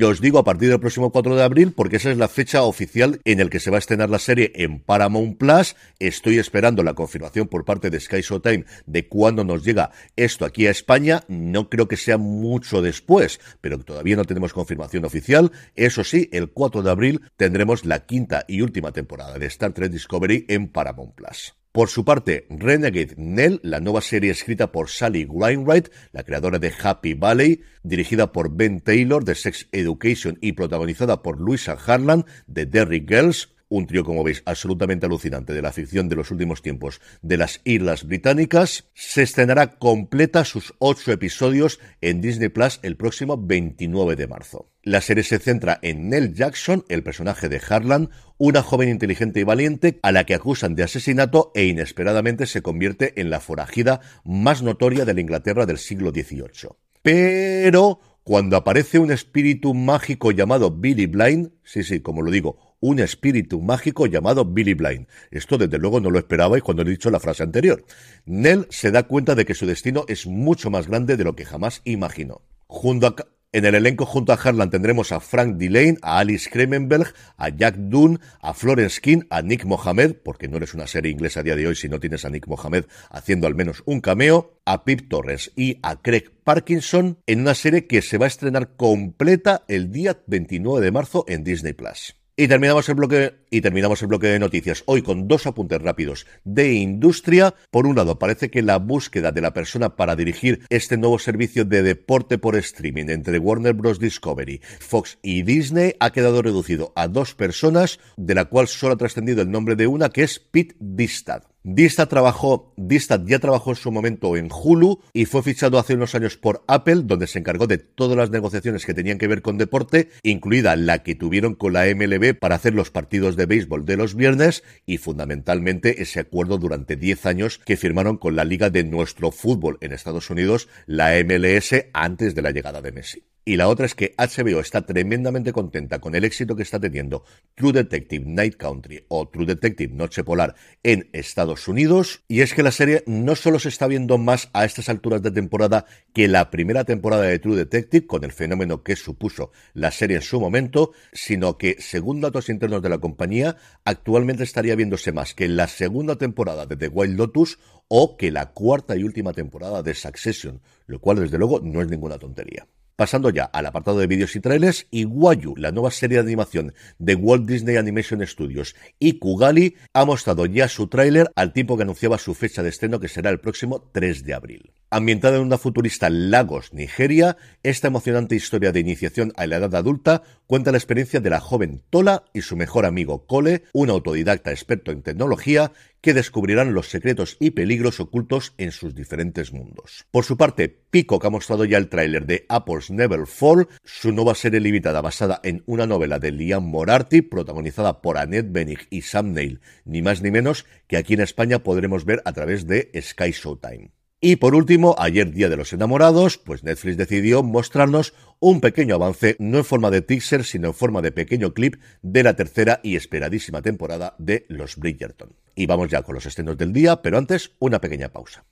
Os 0.00 0.20
digo 0.20 0.38
a 0.38 0.44
partir 0.44 0.68
del 0.68 0.78
próximo 0.78 1.10
4 1.10 1.34
de 1.34 1.42
abril 1.42 1.72
porque 1.72 1.96
esa 1.96 2.12
es 2.12 2.18
la 2.18 2.28
fecha 2.28 2.62
oficial 2.62 3.20
en 3.24 3.40
el 3.40 3.50
que 3.50 3.58
se 3.58 3.72
va 3.72 3.78
a 3.78 3.80
estrenar 3.80 4.10
la 4.10 4.20
serie 4.20 4.52
en 4.54 4.78
Paramount 4.78 5.38
Plus. 5.38 5.74
Estoy 5.98 6.38
esperando 6.38 6.84
la 6.84 6.94
confirmación 6.94 7.48
por 7.48 7.64
parte 7.64 7.90
de 7.90 7.98
Sky 7.98 8.20
Showtime 8.20 8.64
de 8.86 9.08
cuándo 9.08 9.42
nos 9.42 9.64
llega 9.64 9.90
esto 10.14 10.44
aquí 10.44 10.68
a 10.68 10.70
España. 10.70 11.24
No 11.26 11.68
creo 11.68 11.88
que 11.88 11.96
sea 11.96 12.16
mucho 12.16 12.80
después, 12.80 13.40
pero 13.60 13.80
todavía 13.80 14.14
no 14.14 14.24
tenemos 14.24 14.52
confirmación 14.52 15.04
oficial. 15.04 15.50
Eso 15.74 16.04
sí, 16.04 16.28
el 16.30 16.50
4 16.50 16.84
de 16.84 16.90
abril 16.92 17.22
tendremos 17.36 17.84
la 17.84 18.06
quinta 18.06 18.44
y 18.46 18.60
última 18.60 18.92
temporada 18.92 19.36
de 19.36 19.46
Star 19.46 19.72
Trek 19.72 19.90
Discovery 19.90 20.44
en 20.48 20.68
Paramount 20.68 21.16
Plus. 21.16 21.59
Por 21.72 21.88
su 21.88 22.04
parte, 22.04 22.48
Renegade 22.50 23.14
Nell, 23.16 23.60
la 23.62 23.78
nueva 23.78 24.00
serie 24.00 24.32
escrita 24.32 24.72
por 24.72 24.90
Sally 24.90 25.24
Wainwright, 25.24 25.88
la 26.10 26.24
creadora 26.24 26.58
de 26.58 26.72
Happy 26.82 27.14
Valley, 27.14 27.62
dirigida 27.84 28.32
por 28.32 28.52
Ben 28.52 28.80
Taylor 28.80 29.24
de 29.24 29.36
Sex 29.36 29.68
Education 29.70 30.36
y 30.40 30.52
protagonizada 30.52 31.22
por 31.22 31.40
Louisa 31.40 31.78
Harlan 31.86 32.26
de 32.48 32.66
Derry 32.66 33.06
Girls, 33.08 33.50
un 33.68 33.86
trío, 33.86 34.04
como 34.04 34.24
veis, 34.24 34.42
absolutamente 34.46 35.06
alucinante 35.06 35.52
de 35.52 35.62
la 35.62 35.70
ficción 35.70 36.08
de 36.08 36.16
los 36.16 36.32
últimos 36.32 36.60
tiempos 36.60 37.00
de 37.22 37.36
las 37.36 37.60
Islas 37.62 38.04
Británicas, 38.04 38.90
se 38.92 39.22
estrenará 39.22 39.78
completa 39.78 40.44
sus 40.44 40.74
ocho 40.80 41.12
episodios 41.12 41.78
en 42.00 42.20
Disney 42.20 42.48
Plus 42.48 42.80
el 42.82 42.96
próximo 42.96 43.38
29 43.38 44.16
de 44.16 44.26
marzo. 44.26 44.69
La 44.82 45.02
serie 45.02 45.24
se 45.24 45.38
centra 45.38 45.78
en 45.82 46.08
Nell 46.08 46.32
Jackson, 46.32 46.86
el 46.88 47.02
personaje 47.02 47.50
de 47.50 47.60
Harlan, 47.68 48.08
una 48.38 48.62
joven 48.62 48.88
inteligente 48.88 49.38
y 49.38 49.44
valiente 49.44 49.98
a 50.02 50.10
la 50.10 50.24
que 50.24 50.34
acusan 50.34 50.74
de 50.74 50.82
asesinato 50.82 51.52
e 51.54 51.66
inesperadamente 51.66 52.46
se 52.46 52.62
convierte 52.62 53.20
en 53.20 53.28
la 53.28 53.40
forajida 53.40 54.00
más 54.24 54.62
notoria 54.62 55.04
de 55.04 55.12
la 55.12 55.20
Inglaterra 55.20 55.66
del 55.66 55.76
siglo 55.76 56.12
XVIII. 56.12 56.70
Pero 57.02 58.00
cuando 58.24 58.56
aparece 58.56 58.98
un 58.98 59.10
espíritu 59.10 59.74
mágico 59.74 60.30
llamado 60.30 60.70
Billy 60.70 61.04
Blind, 61.04 61.50
sí, 61.62 61.82
sí, 61.82 62.00
como 62.00 62.22
lo 62.22 62.30
digo, 62.30 62.76
un 62.80 63.00
espíritu 63.00 63.60
mágico 63.60 64.06
llamado 64.06 64.46
Billy 64.46 64.72
Blind. 64.72 65.08
Esto 65.30 65.58
desde 65.58 65.76
luego 65.76 66.00
no 66.00 66.10
lo 66.10 66.18
esperabais 66.18 66.62
cuando 66.62 66.82
he 66.82 66.88
dicho 66.88 67.10
la 67.10 67.20
frase 67.20 67.42
anterior. 67.42 67.84
Nell 68.24 68.66
se 68.70 68.90
da 68.90 69.02
cuenta 69.02 69.34
de 69.34 69.44
que 69.44 69.54
su 69.54 69.66
destino 69.66 70.06
es 70.08 70.26
mucho 70.26 70.70
más 70.70 70.86
grande 70.86 71.18
de 71.18 71.24
lo 71.24 71.36
que 71.36 71.44
jamás 71.44 71.82
imaginó. 71.84 72.40
Junto 72.66 73.08
a, 73.08 73.16
en 73.52 73.64
el 73.64 73.74
elenco 73.74 74.06
junto 74.06 74.32
a 74.32 74.36
Harlan 74.36 74.70
tendremos 74.70 75.12
a 75.12 75.20
Frank 75.20 75.56
Delane, 75.56 75.98
a 76.02 76.18
Alice 76.18 76.48
Kremenberg, 76.50 77.12
a 77.36 77.48
Jack 77.48 77.76
Dunn, 77.76 78.20
a 78.40 78.54
Florence 78.54 79.00
King, 79.00 79.22
a 79.30 79.42
Nick 79.42 79.64
Mohamed, 79.64 80.16
porque 80.22 80.48
no 80.48 80.58
eres 80.58 80.74
una 80.74 80.86
serie 80.86 81.10
inglesa 81.10 81.40
a 81.40 81.42
día 81.42 81.56
de 81.56 81.66
hoy 81.66 81.74
si 81.74 81.88
no 81.88 81.98
tienes 81.98 82.24
a 82.24 82.30
Nick 82.30 82.46
Mohamed 82.46 82.84
haciendo 83.10 83.46
al 83.46 83.54
menos 83.54 83.82
un 83.86 84.00
cameo, 84.00 84.60
a 84.64 84.84
Pip 84.84 85.08
Torres 85.08 85.52
y 85.56 85.78
a 85.82 85.96
Craig 85.96 86.30
Parkinson 86.44 87.18
en 87.26 87.40
una 87.40 87.54
serie 87.54 87.86
que 87.86 88.02
se 88.02 88.18
va 88.18 88.26
a 88.26 88.28
estrenar 88.28 88.76
completa 88.76 89.64
el 89.68 89.90
día 89.90 90.22
29 90.26 90.84
de 90.84 90.92
marzo 90.92 91.24
en 91.26 91.42
Disney 91.42 91.72
Plus. 91.72 92.19
Y 92.40 92.48
terminamos 92.48 92.88
el 92.88 92.94
bloque 92.94 93.34
y 93.50 93.60
terminamos 93.60 94.00
el 94.00 94.08
bloque 94.08 94.28
de 94.28 94.38
noticias 94.38 94.82
hoy 94.86 95.02
con 95.02 95.28
dos 95.28 95.46
apuntes 95.46 95.82
rápidos 95.82 96.26
de 96.42 96.72
industria. 96.72 97.54
Por 97.70 97.86
un 97.86 97.96
lado, 97.96 98.18
parece 98.18 98.50
que 98.50 98.62
la 98.62 98.78
búsqueda 98.78 99.30
de 99.30 99.42
la 99.42 99.52
persona 99.52 99.94
para 99.94 100.16
dirigir 100.16 100.64
este 100.70 100.96
nuevo 100.96 101.18
servicio 101.18 101.66
de 101.66 101.82
deporte 101.82 102.38
por 102.38 102.56
streaming 102.56 103.10
entre 103.10 103.38
Warner 103.38 103.74
Bros. 103.74 103.98
Discovery, 103.98 104.62
Fox 104.78 105.18
y 105.20 105.42
Disney 105.42 105.96
ha 106.00 106.12
quedado 106.12 106.40
reducido 106.40 106.94
a 106.96 107.08
dos 107.08 107.34
personas, 107.34 108.00
de 108.16 108.34
la 108.34 108.46
cual 108.46 108.68
solo 108.68 108.94
ha 108.94 108.96
trascendido 108.96 109.42
el 109.42 109.50
nombre 109.50 109.76
de 109.76 109.86
una, 109.86 110.08
que 110.08 110.22
es 110.22 110.38
Pete 110.38 110.76
Distad. 110.80 111.49
Dista 111.62 112.06
trabajó, 112.06 112.72
Distad 112.78 113.20
ya 113.26 113.38
trabajó 113.38 113.70
en 113.70 113.76
su 113.76 113.92
momento 113.92 114.34
en 114.34 114.48
Hulu 114.50 115.02
y 115.12 115.26
fue 115.26 115.42
fichado 115.42 115.78
hace 115.78 115.92
unos 115.92 116.14
años 116.14 116.38
por 116.38 116.64
Apple, 116.66 117.02
donde 117.04 117.26
se 117.26 117.38
encargó 117.38 117.66
de 117.66 117.76
todas 117.76 118.16
las 118.16 118.30
negociaciones 118.30 118.86
que 118.86 118.94
tenían 118.94 119.18
que 119.18 119.28
ver 119.28 119.42
con 119.42 119.58
deporte, 119.58 120.08
incluida 120.22 120.74
la 120.76 121.02
que 121.02 121.14
tuvieron 121.14 121.54
con 121.54 121.74
la 121.74 121.84
MLB 121.84 122.38
para 122.38 122.54
hacer 122.54 122.72
los 122.72 122.90
partidos 122.90 123.36
de 123.36 123.44
béisbol 123.44 123.84
de 123.84 123.98
los 123.98 124.14
viernes 124.14 124.64
y 124.86 124.96
fundamentalmente 124.96 126.00
ese 126.00 126.20
acuerdo 126.20 126.56
durante 126.56 126.96
10 126.96 127.26
años 127.26 127.58
que 127.58 127.76
firmaron 127.76 128.16
con 128.16 128.36
la 128.36 128.44
liga 128.44 128.70
de 128.70 128.84
nuestro 128.84 129.30
fútbol 129.30 129.76
en 129.82 129.92
Estados 129.92 130.30
Unidos, 130.30 130.66
la 130.86 131.10
MLS, 131.22 131.74
antes 131.92 132.34
de 132.34 132.40
la 132.40 132.52
llegada 132.52 132.80
de 132.80 132.92
Messi. 132.92 133.29
Y 133.50 133.56
la 133.56 133.66
otra 133.66 133.84
es 133.84 133.96
que 133.96 134.14
HBO 134.16 134.60
está 134.60 134.82
tremendamente 134.82 135.52
contenta 135.52 135.98
con 135.98 136.14
el 136.14 136.22
éxito 136.22 136.54
que 136.54 136.62
está 136.62 136.78
teniendo 136.78 137.24
True 137.56 137.72
Detective 137.72 138.24
Night 138.24 138.54
Country 138.54 139.04
o 139.08 139.28
True 139.28 139.44
Detective 139.44 139.92
Noche 139.92 140.22
Polar 140.22 140.54
en 140.84 141.10
Estados 141.12 141.66
Unidos. 141.66 142.22
Y 142.28 142.42
es 142.42 142.54
que 142.54 142.62
la 142.62 142.70
serie 142.70 143.02
no 143.08 143.34
solo 143.34 143.58
se 143.58 143.68
está 143.68 143.88
viendo 143.88 144.18
más 144.18 144.50
a 144.52 144.64
estas 144.64 144.88
alturas 144.88 145.20
de 145.22 145.32
temporada 145.32 145.84
que 146.14 146.28
la 146.28 146.48
primera 146.52 146.84
temporada 146.84 147.24
de 147.24 147.40
True 147.40 147.56
Detective, 147.56 148.06
con 148.06 148.22
el 148.22 148.30
fenómeno 148.30 148.84
que 148.84 148.94
supuso 148.94 149.50
la 149.74 149.90
serie 149.90 150.18
en 150.18 150.22
su 150.22 150.38
momento, 150.38 150.92
sino 151.12 151.58
que, 151.58 151.74
según 151.80 152.20
datos 152.20 152.50
internos 152.50 152.82
de 152.82 152.88
la 152.90 152.98
compañía, 152.98 153.56
actualmente 153.84 154.44
estaría 154.44 154.76
viéndose 154.76 155.10
más 155.10 155.34
que 155.34 155.48
la 155.48 155.66
segunda 155.66 156.14
temporada 156.14 156.66
de 156.66 156.76
The 156.76 156.86
Wild 156.86 157.18
Lotus 157.18 157.58
o 157.88 158.16
que 158.16 158.30
la 158.30 158.52
cuarta 158.52 158.94
y 158.94 159.02
última 159.02 159.32
temporada 159.32 159.82
de 159.82 159.96
Succession, 159.96 160.60
lo 160.86 161.00
cual 161.00 161.18
desde 161.18 161.36
luego 161.36 161.58
no 161.58 161.82
es 161.82 161.88
ninguna 161.88 162.16
tontería. 162.16 162.68
Pasando 163.00 163.30
ya 163.30 163.44
al 163.44 163.64
apartado 163.64 163.98
de 163.98 164.06
vídeos 164.06 164.36
y 164.36 164.40
trailers, 164.40 164.86
Iguayu, 164.90 165.54
la 165.56 165.72
nueva 165.72 165.90
serie 165.90 166.18
de 166.18 166.24
animación 166.24 166.74
de 166.98 167.14
Walt 167.14 167.48
Disney 167.48 167.76
Animation 167.76 168.20
Studios, 168.26 168.76
y 168.98 169.14
Kugali 169.14 169.74
ha 169.94 170.04
mostrado 170.04 170.44
ya 170.44 170.68
su 170.68 170.86
tráiler 170.86 171.32
al 171.34 171.54
tiempo 171.54 171.78
que 171.78 171.84
anunciaba 171.84 172.18
su 172.18 172.34
fecha 172.34 172.62
de 172.62 172.68
estreno 172.68 173.00
que 173.00 173.08
será 173.08 173.30
el 173.30 173.40
próximo 173.40 173.80
3 173.92 174.22
de 174.24 174.34
abril. 174.34 174.74
Ambientada 174.90 175.36
en 175.36 175.44
una 175.44 175.56
futurista 175.56 176.10
Lagos, 176.10 176.74
Nigeria, 176.74 177.38
esta 177.62 177.86
emocionante 177.86 178.34
historia 178.34 178.70
de 178.70 178.80
iniciación 178.80 179.32
a 179.36 179.46
la 179.46 179.56
edad 179.56 179.76
adulta 179.76 180.22
cuenta 180.46 180.72
la 180.72 180.78
experiencia 180.78 181.20
de 181.20 181.30
la 181.30 181.40
joven 181.40 181.80
Tola 181.88 182.24
y 182.34 182.42
su 182.42 182.54
mejor 182.54 182.84
amigo 182.84 183.24
Cole, 183.24 183.62
un 183.72 183.88
autodidacta 183.88 184.50
experto 184.50 184.90
en 184.90 185.02
tecnología, 185.02 185.72
que 186.00 186.14
descubrirán 186.14 186.74
los 186.74 186.88
secretos 186.88 187.36
y 187.40 187.50
peligros 187.50 188.00
ocultos 188.00 188.54
en 188.58 188.72
sus 188.72 188.94
diferentes 188.94 189.52
mundos. 189.52 190.06
Por 190.10 190.24
su 190.24 190.36
parte, 190.36 190.68
Peacock 190.90 191.24
ha 191.24 191.30
mostrado 191.30 191.64
ya 191.64 191.78
el 191.78 191.88
tráiler 191.88 192.26
de 192.26 192.46
Apples 192.48 192.90
Never 192.90 193.26
Fall, 193.26 193.68
su 193.84 194.12
nueva 194.12 194.34
serie 194.34 194.60
limitada 194.60 195.00
basada 195.00 195.40
en 195.42 195.62
una 195.66 195.86
novela 195.86 196.18
de 196.18 196.32
Liam 196.32 196.64
Morarty, 196.64 197.22
protagonizada 197.22 198.00
por 198.00 198.18
Annette 198.18 198.52
Bening 198.52 198.78
y 198.90 199.02
Sam 199.02 199.32
Neill, 199.32 199.60
ni 199.84 200.02
más 200.02 200.22
ni 200.22 200.30
menos 200.30 200.66
que 200.86 200.96
aquí 200.96 201.14
en 201.14 201.20
España 201.20 201.60
podremos 201.60 202.04
ver 202.04 202.22
a 202.24 202.32
través 202.32 202.66
de 202.66 202.90
Sky 203.00 203.30
Showtime. 203.32 203.92
Y 204.22 204.36
por 204.36 204.54
último, 204.54 204.94
ayer 204.98 205.32
Día 205.32 205.48
de 205.48 205.56
los 205.56 205.72
Enamorados, 205.72 206.36
pues 206.36 206.62
Netflix 206.62 206.98
decidió 206.98 207.42
mostrarnos 207.42 208.12
un 208.38 208.60
pequeño 208.60 208.96
avance, 208.96 209.34
no 209.38 209.58
en 209.58 209.64
forma 209.64 209.90
de 209.90 210.02
teaser, 210.02 210.44
sino 210.44 210.68
en 210.68 210.74
forma 210.74 211.00
de 211.00 211.10
pequeño 211.10 211.54
clip 211.54 211.76
de 212.02 212.22
la 212.22 212.36
tercera 212.36 212.80
y 212.82 212.96
esperadísima 212.96 213.62
temporada 213.62 214.14
de 214.18 214.44
Los 214.48 214.76
Bridgerton. 214.76 215.39
Y 215.54 215.66
vamos 215.66 215.88
ya 215.90 216.02
con 216.02 216.14
los 216.14 216.26
estrenos 216.26 216.56
del 216.56 216.72
día, 216.72 217.02
pero 217.02 217.18
antes 217.18 217.52
una 217.58 217.80
pequeña 217.80 218.08
pausa. 218.10 218.44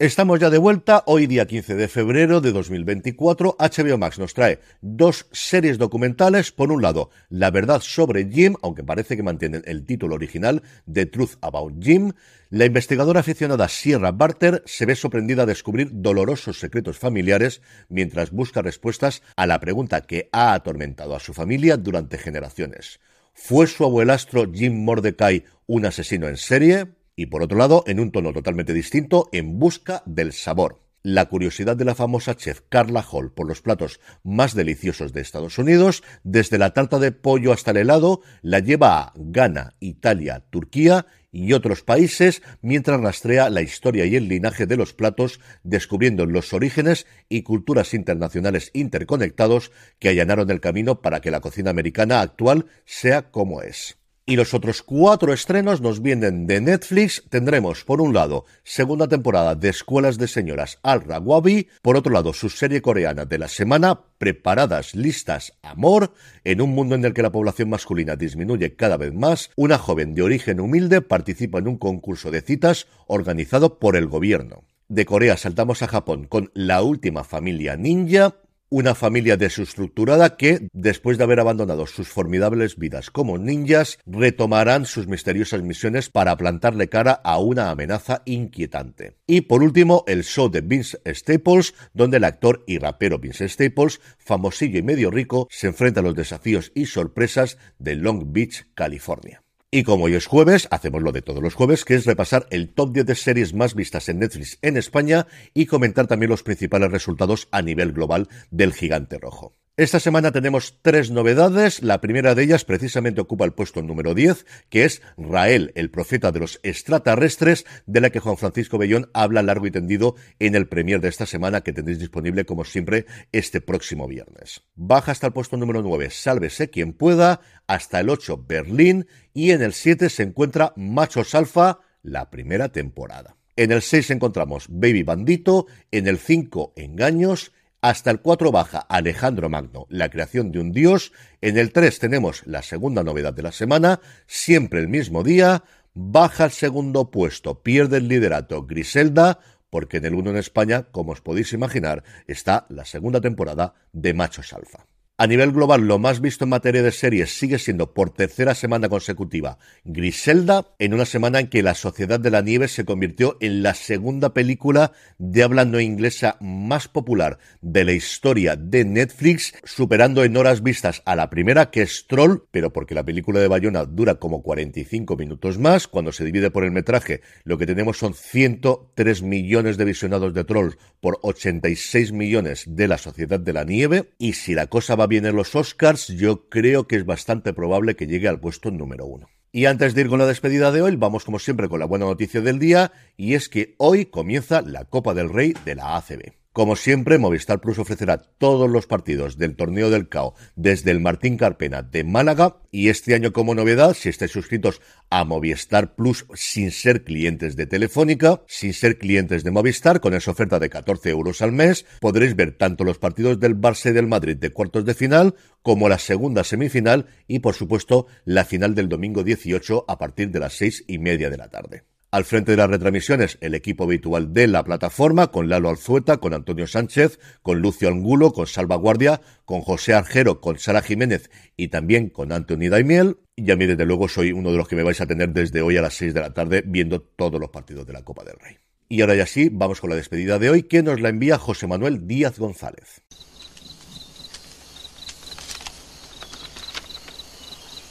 Estamos 0.00 0.38
ya 0.38 0.48
de 0.48 0.58
vuelta, 0.58 1.02
hoy 1.06 1.26
día 1.26 1.48
15 1.48 1.74
de 1.74 1.88
febrero 1.88 2.40
de 2.40 2.52
2024, 2.52 3.56
HBO 3.58 3.98
Max 3.98 4.20
nos 4.20 4.32
trae 4.32 4.60
dos 4.80 5.26
series 5.32 5.76
documentales, 5.76 6.52
por 6.52 6.70
un 6.70 6.82
lado, 6.82 7.10
La 7.28 7.50
verdad 7.50 7.80
sobre 7.80 8.30
Jim, 8.30 8.54
aunque 8.62 8.84
parece 8.84 9.16
que 9.16 9.24
mantienen 9.24 9.64
el 9.66 9.84
título 9.84 10.14
original, 10.14 10.62
The 10.88 11.06
Truth 11.06 11.32
About 11.40 11.82
Jim, 11.82 12.12
la 12.48 12.66
investigadora 12.66 13.18
aficionada 13.18 13.66
Sierra 13.66 14.12
Barter 14.12 14.62
se 14.66 14.86
ve 14.86 14.94
sorprendida 14.94 15.42
a 15.42 15.46
descubrir 15.46 15.90
dolorosos 15.90 16.60
secretos 16.60 16.96
familiares 16.96 17.60
mientras 17.88 18.30
busca 18.30 18.62
respuestas 18.62 19.24
a 19.34 19.48
la 19.48 19.58
pregunta 19.58 20.02
que 20.02 20.28
ha 20.30 20.54
atormentado 20.54 21.16
a 21.16 21.20
su 21.20 21.34
familia 21.34 21.76
durante 21.76 22.18
generaciones. 22.18 23.00
¿Fue 23.40 23.66
su 23.66 23.84
abuelastro 23.84 24.50
Jim 24.52 24.84
Mordecai 24.84 25.44
un 25.66 25.86
asesino 25.86 26.28
en 26.28 26.36
serie? 26.36 26.88
y 27.18 27.26
por 27.26 27.42
otro 27.42 27.58
lado, 27.58 27.82
en 27.88 27.98
un 27.98 28.12
tono 28.12 28.32
totalmente 28.32 28.72
distinto, 28.72 29.28
en 29.32 29.58
busca 29.58 30.04
del 30.06 30.32
sabor. 30.32 30.82
La 31.02 31.26
curiosidad 31.28 31.76
de 31.76 31.84
la 31.84 31.96
famosa 31.96 32.36
chef 32.36 32.60
Carla 32.68 33.04
Hall 33.10 33.32
por 33.32 33.48
los 33.48 33.60
platos 33.60 33.98
más 34.22 34.54
deliciosos 34.54 35.12
de 35.12 35.20
Estados 35.20 35.58
Unidos, 35.58 36.04
desde 36.22 36.58
la 36.58 36.74
tarta 36.74 37.00
de 37.00 37.10
pollo 37.10 37.52
hasta 37.52 37.72
el 37.72 37.78
helado, 37.78 38.20
la 38.42 38.60
lleva 38.60 39.00
a 39.00 39.12
Ghana, 39.16 39.74
Italia, 39.80 40.44
Turquía 40.50 41.06
y 41.30 41.52
otros 41.52 41.82
países, 41.82 42.42
mientras 42.62 43.00
rastrea 43.00 43.50
la 43.50 43.62
historia 43.62 44.04
y 44.06 44.16
el 44.16 44.28
linaje 44.28 44.66
de 44.66 44.76
los 44.76 44.94
platos, 44.94 45.40
descubriendo 45.62 46.26
los 46.26 46.52
orígenes 46.52 47.06
y 47.28 47.42
culturas 47.42 47.94
internacionales 47.94 48.70
interconectados 48.72 49.72
que 49.98 50.08
allanaron 50.08 50.50
el 50.50 50.60
camino 50.60 51.02
para 51.02 51.20
que 51.20 51.30
la 51.30 51.40
cocina 51.40 51.70
americana 51.70 52.20
actual 52.20 52.66
sea 52.84 53.30
como 53.30 53.62
es. 53.62 53.98
Y 54.28 54.36
los 54.36 54.52
otros 54.52 54.82
cuatro 54.82 55.32
estrenos 55.32 55.80
nos 55.80 56.02
vienen 56.02 56.46
de 56.46 56.60
Netflix. 56.60 57.24
Tendremos, 57.30 57.82
por 57.84 58.02
un 58.02 58.12
lado, 58.12 58.44
segunda 58.62 59.08
temporada 59.08 59.54
de 59.54 59.70
Escuelas 59.70 60.18
de 60.18 60.28
Señoras 60.28 60.78
Al 60.82 61.00
Rawabi. 61.00 61.68
Por 61.80 61.96
otro 61.96 62.12
lado, 62.12 62.34
su 62.34 62.50
serie 62.50 62.82
coreana 62.82 63.24
de 63.24 63.38
la 63.38 63.48
semana, 63.48 64.02
Preparadas, 64.18 64.94
Listas, 64.94 65.54
Amor. 65.62 66.12
En 66.44 66.60
un 66.60 66.74
mundo 66.74 66.94
en 66.94 67.06
el 67.06 67.14
que 67.14 67.22
la 67.22 67.32
población 67.32 67.70
masculina 67.70 68.16
disminuye 68.16 68.76
cada 68.76 68.98
vez 68.98 69.14
más, 69.14 69.48
una 69.56 69.78
joven 69.78 70.14
de 70.14 70.20
origen 70.20 70.60
humilde 70.60 71.00
participa 71.00 71.60
en 71.60 71.68
un 71.68 71.78
concurso 71.78 72.30
de 72.30 72.42
citas 72.42 72.86
organizado 73.06 73.78
por 73.78 73.96
el 73.96 74.08
gobierno. 74.08 74.62
De 74.88 75.06
Corea 75.06 75.38
saltamos 75.38 75.80
a 75.80 75.88
Japón 75.88 76.26
con 76.26 76.50
La 76.52 76.82
última 76.82 77.24
familia 77.24 77.78
ninja 77.78 78.34
una 78.70 78.94
familia 78.94 79.36
desestructurada 79.36 80.36
que, 80.36 80.68
después 80.72 81.18
de 81.18 81.24
haber 81.24 81.40
abandonado 81.40 81.86
sus 81.86 82.08
formidables 82.08 82.76
vidas 82.76 83.10
como 83.10 83.38
ninjas, 83.38 83.98
retomarán 84.06 84.86
sus 84.86 85.06
misteriosas 85.06 85.62
misiones 85.62 86.10
para 86.10 86.36
plantarle 86.36 86.88
cara 86.88 87.12
a 87.24 87.38
una 87.38 87.70
amenaza 87.70 88.22
inquietante. 88.24 89.16
Y 89.26 89.42
por 89.42 89.62
último, 89.62 90.04
el 90.06 90.24
show 90.24 90.50
de 90.50 90.60
Vince 90.60 90.98
Staples, 91.06 91.74
donde 91.94 92.18
el 92.18 92.24
actor 92.24 92.64
y 92.66 92.78
rapero 92.78 93.18
Vince 93.18 93.48
Staples, 93.48 94.00
famosillo 94.18 94.78
y 94.78 94.82
medio 94.82 95.10
rico, 95.10 95.48
se 95.50 95.68
enfrenta 95.68 96.00
a 96.00 96.02
los 96.02 96.14
desafíos 96.14 96.72
y 96.74 96.86
sorpresas 96.86 97.58
de 97.78 97.96
Long 97.96 98.32
Beach, 98.32 98.66
California. 98.74 99.42
Y 99.70 99.82
como 99.82 100.04
hoy 100.04 100.14
es 100.14 100.24
jueves, 100.24 100.66
hacemos 100.70 101.02
lo 101.02 101.12
de 101.12 101.20
todos 101.20 101.42
los 101.42 101.52
jueves, 101.52 101.84
que 101.84 101.94
es 101.94 102.06
repasar 102.06 102.46
el 102.48 102.72
top 102.72 102.94
10 102.94 103.04
de 103.04 103.14
series 103.14 103.52
más 103.52 103.74
vistas 103.74 104.08
en 104.08 104.20
Netflix 104.20 104.58
en 104.62 104.78
España 104.78 105.26
y 105.52 105.66
comentar 105.66 106.06
también 106.06 106.30
los 106.30 106.42
principales 106.42 106.90
resultados 106.90 107.48
a 107.50 107.60
nivel 107.60 107.92
global 107.92 108.30
del 108.50 108.72
gigante 108.72 109.18
rojo. 109.18 109.58
Esta 109.78 110.00
semana 110.00 110.32
tenemos 110.32 110.74
tres 110.82 111.12
novedades. 111.12 111.84
La 111.84 112.00
primera 112.00 112.34
de 112.34 112.42
ellas 112.42 112.64
precisamente 112.64 113.20
ocupa 113.20 113.44
el 113.44 113.52
puesto 113.52 113.80
número 113.80 114.12
10, 114.12 114.44
que 114.70 114.84
es 114.84 115.02
Rael, 115.16 115.70
el 115.76 115.88
profeta 115.88 116.32
de 116.32 116.40
los 116.40 116.58
extraterrestres, 116.64 117.64
de 117.86 118.00
la 118.00 118.10
que 118.10 118.18
Juan 118.18 118.36
Francisco 118.36 118.76
Bellón 118.76 119.08
habla 119.14 119.40
largo 119.40 119.68
y 119.68 119.70
tendido 119.70 120.16
en 120.40 120.56
el 120.56 120.66
premier 120.66 121.00
de 121.00 121.06
esta 121.06 121.26
semana, 121.26 121.60
que 121.60 121.72
tendréis 121.72 122.00
disponible 122.00 122.44
como 122.44 122.64
siempre 122.64 123.06
este 123.30 123.60
próximo 123.60 124.08
viernes. 124.08 124.64
Baja 124.74 125.12
hasta 125.12 125.28
el 125.28 125.32
puesto 125.32 125.56
número 125.56 125.80
9, 125.80 126.10
Sálvese 126.10 126.70
quien 126.70 126.92
pueda, 126.92 127.40
hasta 127.68 128.00
el 128.00 128.10
8, 128.10 128.46
Berlín, 128.48 129.06
y 129.32 129.52
en 129.52 129.62
el 129.62 129.74
7 129.74 130.10
se 130.10 130.24
encuentra 130.24 130.72
Machos 130.74 131.36
Alfa, 131.36 131.78
la 132.02 132.30
primera 132.30 132.70
temporada. 132.70 133.36
En 133.54 133.70
el 133.70 133.82
6 133.82 134.10
encontramos 134.10 134.66
Baby 134.68 135.04
Bandito, 135.04 135.66
en 135.92 136.08
el 136.08 136.18
5 136.18 136.72
Engaños, 136.74 137.52
hasta 137.80 138.10
el 138.10 138.20
4 138.20 138.50
baja 138.50 138.78
Alejandro 138.78 139.48
Magno, 139.48 139.86
la 139.88 140.08
creación 140.08 140.50
de 140.52 140.60
un 140.60 140.72
dios. 140.72 141.12
En 141.40 141.58
el 141.58 141.72
3 141.72 141.98
tenemos 141.98 142.46
la 142.46 142.62
segunda 142.62 143.04
novedad 143.04 143.32
de 143.32 143.42
la 143.42 143.52
semana, 143.52 144.00
siempre 144.26 144.80
el 144.80 144.88
mismo 144.88 145.22
día. 145.22 145.64
Baja 145.94 146.44
al 146.44 146.52
segundo 146.52 147.10
puesto, 147.10 147.62
pierde 147.62 147.98
el 147.98 148.08
liderato 148.08 148.64
Griselda, 148.66 149.40
porque 149.70 149.98
en 149.98 150.06
el 150.06 150.14
1 150.14 150.30
en 150.30 150.36
España, 150.36 150.84
como 150.90 151.12
os 151.12 151.20
podéis 151.20 151.52
imaginar, 151.52 152.04
está 152.26 152.66
la 152.68 152.84
segunda 152.84 153.20
temporada 153.20 153.74
de 153.92 154.14
Machos 154.14 154.52
Alfa. 154.52 154.86
A 155.20 155.26
nivel 155.26 155.50
global, 155.50 155.80
lo 155.80 155.98
más 155.98 156.20
visto 156.20 156.44
en 156.44 156.50
materia 156.50 156.80
de 156.80 156.92
series 156.92 157.36
sigue 157.36 157.58
siendo 157.58 157.92
por 157.92 158.10
tercera 158.10 158.54
semana 158.54 158.88
consecutiva 158.88 159.58
Griselda, 159.82 160.68
en 160.78 160.94
una 160.94 161.06
semana 161.06 161.40
en 161.40 161.48
que 161.48 161.64
La 161.64 161.74
Sociedad 161.74 162.20
de 162.20 162.30
la 162.30 162.40
Nieve 162.40 162.68
se 162.68 162.84
convirtió 162.84 163.36
en 163.40 163.64
la 163.64 163.74
segunda 163.74 164.32
película 164.32 164.92
de 165.18 165.42
habla 165.42 165.64
no 165.64 165.80
inglesa 165.80 166.36
más 166.40 166.86
popular 166.86 167.40
de 167.62 167.84
la 167.84 167.94
historia 167.94 168.54
de 168.54 168.84
Netflix, 168.84 169.54
superando 169.64 170.22
en 170.22 170.36
horas 170.36 170.62
vistas 170.62 171.02
a 171.04 171.16
la 171.16 171.30
primera 171.30 171.72
que 171.72 171.82
es 171.82 172.06
Troll, 172.06 172.44
pero 172.52 172.72
porque 172.72 172.94
la 172.94 173.04
película 173.04 173.40
de 173.40 173.48
Bayona 173.48 173.86
dura 173.86 174.20
como 174.20 174.40
45 174.44 175.16
minutos 175.16 175.58
más, 175.58 175.88
cuando 175.88 176.12
se 176.12 176.24
divide 176.24 176.52
por 176.52 176.62
el 176.62 176.70
metraje, 176.70 177.22
lo 177.42 177.58
que 177.58 177.66
tenemos 177.66 177.98
son 177.98 178.14
103 178.14 179.22
millones 179.22 179.78
de 179.78 179.84
visionados 179.84 180.32
de 180.32 180.44
Troll 180.44 180.74
por 181.00 181.18
86 181.22 182.12
millones 182.12 182.62
de 182.68 182.86
La 182.86 182.98
Sociedad 182.98 183.40
de 183.40 183.52
la 183.52 183.64
Nieve, 183.64 184.10
y 184.18 184.34
si 184.34 184.54
la 184.54 184.68
cosa 184.68 184.94
va 184.94 185.07
bien 185.08 185.26
en 185.26 185.34
los 185.34 185.56
Oscars, 185.56 186.08
yo 186.08 186.48
creo 186.48 186.86
que 186.86 186.96
es 186.96 187.06
bastante 187.06 187.52
probable 187.52 187.96
que 187.96 188.06
llegue 188.06 188.28
al 188.28 188.40
puesto 188.40 188.70
número 188.70 189.06
uno. 189.06 189.28
Y 189.50 189.64
antes 189.64 189.94
de 189.94 190.02
ir 190.02 190.08
con 190.08 190.18
la 190.18 190.26
despedida 190.26 190.70
de 190.70 190.82
hoy, 190.82 190.96
vamos 190.96 191.24
como 191.24 191.38
siempre 191.38 191.68
con 191.68 191.80
la 191.80 191.86
buena 191.86 192.04
noticia 192.04 192.40
del 192.40 192.58
día, 192.58 192.92
y 193.16 193.34
es 193.34 193.48
que 193.48 193.74
hoy 193.78 194.06
comienza 194.06 194.62
la 194.62 194.84
Copa 194.84 195.14
del 195.14 195.30
Rey 195.30 195.54
de 195.64 195.74
la 195.74 195.96
ACB. 195.96 196.32
Como 196.58 196.74
siempre, 196.74 197.18
Movistar 197.18 197.60
Plus 197.60 197.78
ofrecerá 197.78 198.20
todos 198.20 198.68
los 198.68 198.88
partidos 198.88 199.38
del 199.38 199.54
torneo 199.54 199.90
del 199.90 200.08
CAO 200.08 200.34
desde 200.56 200.90
el 200.90 200.98
Martín 200.98 201.36
Carpena 201.36 201.82
de 201.82 202.02
Málaga 202.02 202.56
y 202.72 202.88
este 202.88 203.14
año 203.14 203.32
como 203.32 203.54
novedad, 203.54 203.94
si 203.94 204.08
estáis 204.08 204.32
suscritos 204.32 204.80
a 205.08 205.22
Movistar 205.22 205.94
Plus 205.94 206.26
sin 206.34 206.72
ser 206.72 207.04
clientes 207.04 207.54
de 207.54 207.66
Telefónica, 207.68 208.42
sin 208.48 208.72
ser 208.72 208.98
clientes 208.98 209.44
de 209.44 209.52
Movistar, 209.52 210.00
con 210.00 210.14
esa 210.14 210.32
oferta 210.32 210.58
de 210.58 210.68
14 210.68 211.10
euros 211.10 211.42
al 211.42 211.52
mes, 211.52 211.86
podréis 212.00 212.34
ver 212.34 212.58
tanto 212.58 212.82
los 212.82 212.98
partidos 212.98 213.38
del 213.38 213.56
Barça 213.56 213.90
y 213.90 213.92
del 213.92 214.08
Madrid 214.08 214.36
de 214.36 214.50
cuartos 214.50 214.84
de 214.84 214.94
final 214.94 215.36
como 215.62 215.88
la 215.88 215.98
segunda 216.00 216.42
semifinal 216.42 217.06
y 217.28 217.38
por 217.38 217.54
supuesto 217.54 218.08
la 218.24 218.44
final 218.44 218.74
del 218.74 218.88
domingo 218.88 219.22
18 219.22 219.84
a 219.86 219.96
partir 219.96 220.32
de 220.32 220.40
las 220.40 220.54
seis 220.54 220.82
y 220.88 220.98
media 220.98 221.30
de 221.30 221.36
la 221.36 221.50
tarde. 221.50 221.84
Al 222.10 222.24
frente 222.24 222.52
de 222.52 222.56
las 222.56 222.70
retransmisiones, 222.70 223.36
el 223.42 223.54
equipo 223.54 223.84
habitual 223.84 224.32
de 224.32 224.46
la 224.46 224.64
plataforma, 224.64 225.26
con 225.30 225.50
Lalo 225.50 225.68
Alzueta, 225.68 226.16
con 226.16 226.32
Antonio 226.32 226.66
Sánchez, 226.66 227.18
con 227.42 227.60
Lucio 227.60 227.88
Angulo, 227.88 228.32
con 228.32 228.46
Salvaguardia, 228.46 229.20
con 229.44 229.60
José 229.60 229.92
Arjero, 229.92 230.40
con 230.40 230.58
Sara 230.58 230.80
Jiménez 230.80 231.30
y 231.54 231.68
también 231.68 232.08
con 232.08 232.32
Antonio 232.32 232.70
Daimiel. 232.70 233.18
Y 233.36 233.50
a 233.50 233.56
mí, 233.56 233.66
desde 233.66 233.84
luego, 233.84 234.08
soy 234.08 234.32
uno 234.32 234.50
de 234.50 234.56
los 234.56 234.66
que 234.66 234.76
me 234.76 234.84
vais 234.84 235.02
a 235.02 235.06
tener 235.06 235.34
desde 235.34 235.60
hoy 235.60 235.76
a 235.76 235.82
las 235.82 235.94
6 235.94 236.14
de 236.14 236.20
la 236.20 236.32
tarde 236.32 236.62
viendo 236.66 237.02
todos 237.02 237.38
los 237.38 237.50
partidos 237.50 237.86
de 237.86 237.92
la 237.92 238.02
Copa 238.02 238.24
del 238.24 238.38
Rey. 238.40 238.56
Y 238.88 239.02
ahora 239.02 239.14
ya 239.14 239.26
sí, 239.26 239.50
vamos 239.52 239.82
con 239.82 239.90
la 239.90 239.96
despedida 239.96 240.38
de 240.38 240.48
hoy, 240.48 240.62
que 240.62 240.82
nos 240.82 241.02
la 241.02 241.10
envía 241.10 241.36
José 241.36 241.66
Manuel 241.66 242.06
Díaz 242.06 242.38
González. 242.38 243.02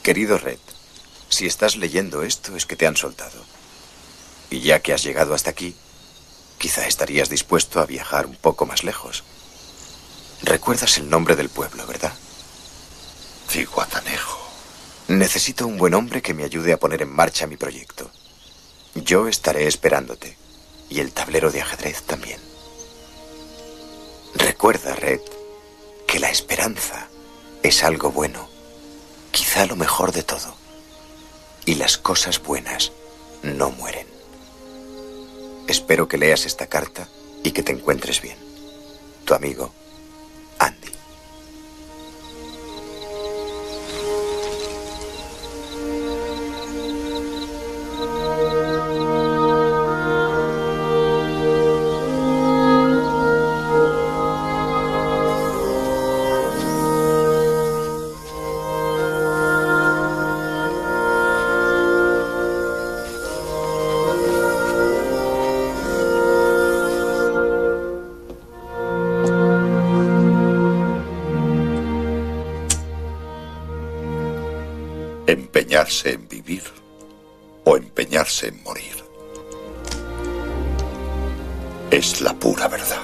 Querido 0.02 0.38
Red, 0.38 0.58
si 1.28 1.46
estás 1.46 1.76
leyendo 1.76 2.24
esto 2.24 2.56
es 2.56 2.66
que 2.66 2.74
te 2.74 2.88
han 2.88 2.96
soltado. 2.96 3.57
Y 4.50 4.60
ya 4.60 4.80
que 4.80 4.92
has 4.92 5.02
llegado 5.02 5.34
hasta 5.34 5.50
aquí, 5.50 5.74
quizá 6.58 6.86
estarías 6.86 7.28
dispuesto 7.28 7.80
a 7.80 7.86
viajar 7.86 8.26
un 8.26 8.36
poco 8.36 8.66
más 8.66 8.84
lejos. 8.84 9.24
Recuerdas 10.42 10.98
el 10.98 11.10
nombre 11.10 11.36
del 11.36 11.48
pueblo, 11.48 11.86
¿verdad? 11.86 12.12
Ciguatanejo. 13.48 14.38
Necesito 15.08 15.66
un 15.66 15.78
buen 15.78 15.94
hombre 15.94 16.22
que 16.22 16.34
me 16.34 16.44
ayude 16.44 16.72
a 16.72 16.78
poner 16.78 17.02
en 17.02 17.10
marcha 17.10 17.46
mi 17.46 17.56
proyecto. 17.56 18.10
Yo 18.94 19.28
estaré 19.28 19.66
esperándote. 19.66 20.36
Y 20.90 21.00
el 21.00 21.12
tablero 21.12 21.50
de 21.50 21.60
ajedrez 21.60 22.02
también. 22.02 22.40
Recuerda, 24.34 24.94
Red, 24.94 25.20
que 26.06 26.18
la 26.18 26.30
esperanza 26.30 27.08
es 27.62 27.84
algo 27.84 28.10
bueno. 28.10 28.48
Quizá 29.30 29.66
lo 29.66 29.76
mejor 29.76 30.12
de 30.12 30.22
todo. 30.22 30.54
Y 31.66 31.74
las 31.74 31.98
cosas 31.98 32.42
buenas 32.42 32.92
no 33.42 33.70
mueren. 33.70 34.17
Espero 35.68 36.08
que 36.08 36.16
leas 36.16 36.46
esta 36.46 36.66
carta 36.66 37.06
y 37.44 37.50
que 37.50 37.62
te 37.62 37.72
encuentres 37.72 38.22
bien. 38.22 38.38
Tu 39.26 39.34
amigo, 39.34 39.70
Empeñarse 75.88 76.12
en 76.12 76.28
vivir 76.28 76.62
o 77.64 77.76
empeñarse 77.78 78.48
en 78.48 78.62
morir. 78.62 78.94
Es 81.90 82.20
la 82.20 82.34
pura 82.34 82.68
verdad. 82.68 83.00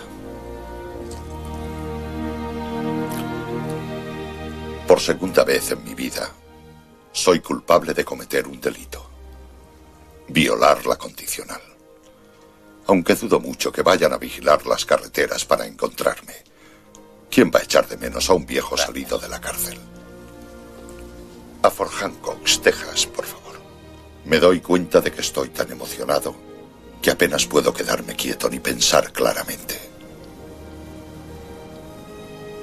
Por 4.87 5.01
segunda 5.01 5.45
vez 5.45 5.71
en 5.71 5.83
mi 5.83 5.95
vida, 5.95 6.31
soy 7.11 7.41
culpable 7.41 7.95
de 7.95 8.05
cometer 8.05 8.47
un 8.47 8.61
delito. 8.61 9.09
Violar 10.29 10.85
la 10.85 10.97
condicional. 10.97 11.63
Aunque 12.87 13.15
dudo 13.15 13.41
mucho 13.41 13.73
que 13.73 13.81
vayan 13.81 14.13
a 14.13 14.19
vigilar 14.19 14.67
las 14.67 14.85
carreteras 14.85 15.47
para 15.47 15.65
encontrarme. 15.65 16.35
¿Quién 17.31 17.51
va 17.51 17.61
a 17.61 17.63
echar 17.63 17.89
de 17.89 17.97
menos 17.97 18.29
a 18.29 18.35
un 18.35 18.45
viejo 18.45 18.77
salido 18.77 19.17
de 19.17 19.31
la 19.31 19.41
cárcel? 19.41 19.94
A 21.65 21.71
Fort 21.71 21.93
Hancock, 21.93 22.45
Texas, 22.63 23.07
por 23.07 23.25
favor. 23.25 23.59
Me 24.27 24.39
doy 24.39 24.61
cuenta 24.61 25.01
de 25.01 25.11
que 25.11 25.23
estoy 25.23 25.49
tan 25.49 25.73
emocionado 25.73 26.37
que 27.01 27.11
apenas 27.11 27.47
puedo 27.47 27.73
quedarme 27.73 28.15
quieto 28.15 28.51
ni 28.51 28.61
pensar 28.61 29.11
claramente. 29.15 29.81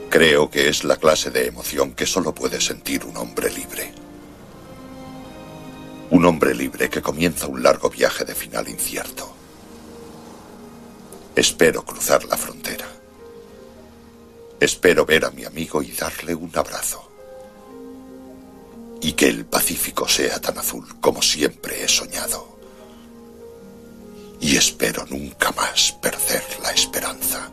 Creo 0.08 0.52
que 0.52 0.70
es 0.70 0.84
la 0.84 0.98
clase 0.98 1.32
de 1.32 1.48
emoción 1.48 1.94
que 1.94 2.06
solo 2.06 2.36
puede 2.36 2.62
sentir 2.62 3.04
un 3.04 3.18
hombre 3.18 3.50
libre. 3.50 3.92
Un 6.12 6.24
hombre 6.24 6.54
libre 6.54 6.88
que 6.88 7.02
comienza 7.02 7.48
un 7.48 7.64
largo 7.64 7.90
viaje 7.90 8.24
de 8.24 8.36
final 8.36 8.70
incierto. 8.70 9.34
Espero 11.36 11.84
cruzar 11.84 12.24
la 12.26 12.38
frontera. 12.38 12.86
Espero 14.60 15.08
ver 15.08 15.26
a 15.26 15.32
mi 15.32 15.44
amigo 15.44 15.82
y 15.82 15.92
darle 15.92 16.36
un 16.36 16.52
abrazo. 16.54 17.11
Y 19.02 19.14
que 19.14 19.28
el 19.28 19.46
Pacífico 19.46 20.08
sea 20.08 20.40
tan 20.40 20.58
azul 20.58 21.00
como 21.00 21.22
siempre 21.22 21.84
he 21.84 21.88
soñado. 21.88 22.58
Y 24.40 24.56
espero 24.58 25.06
nunca 25.08 25.52
más 25.52 25.94
perder 26.02 26.44
la 26.62 26.72
esperanza. 26.72 27.52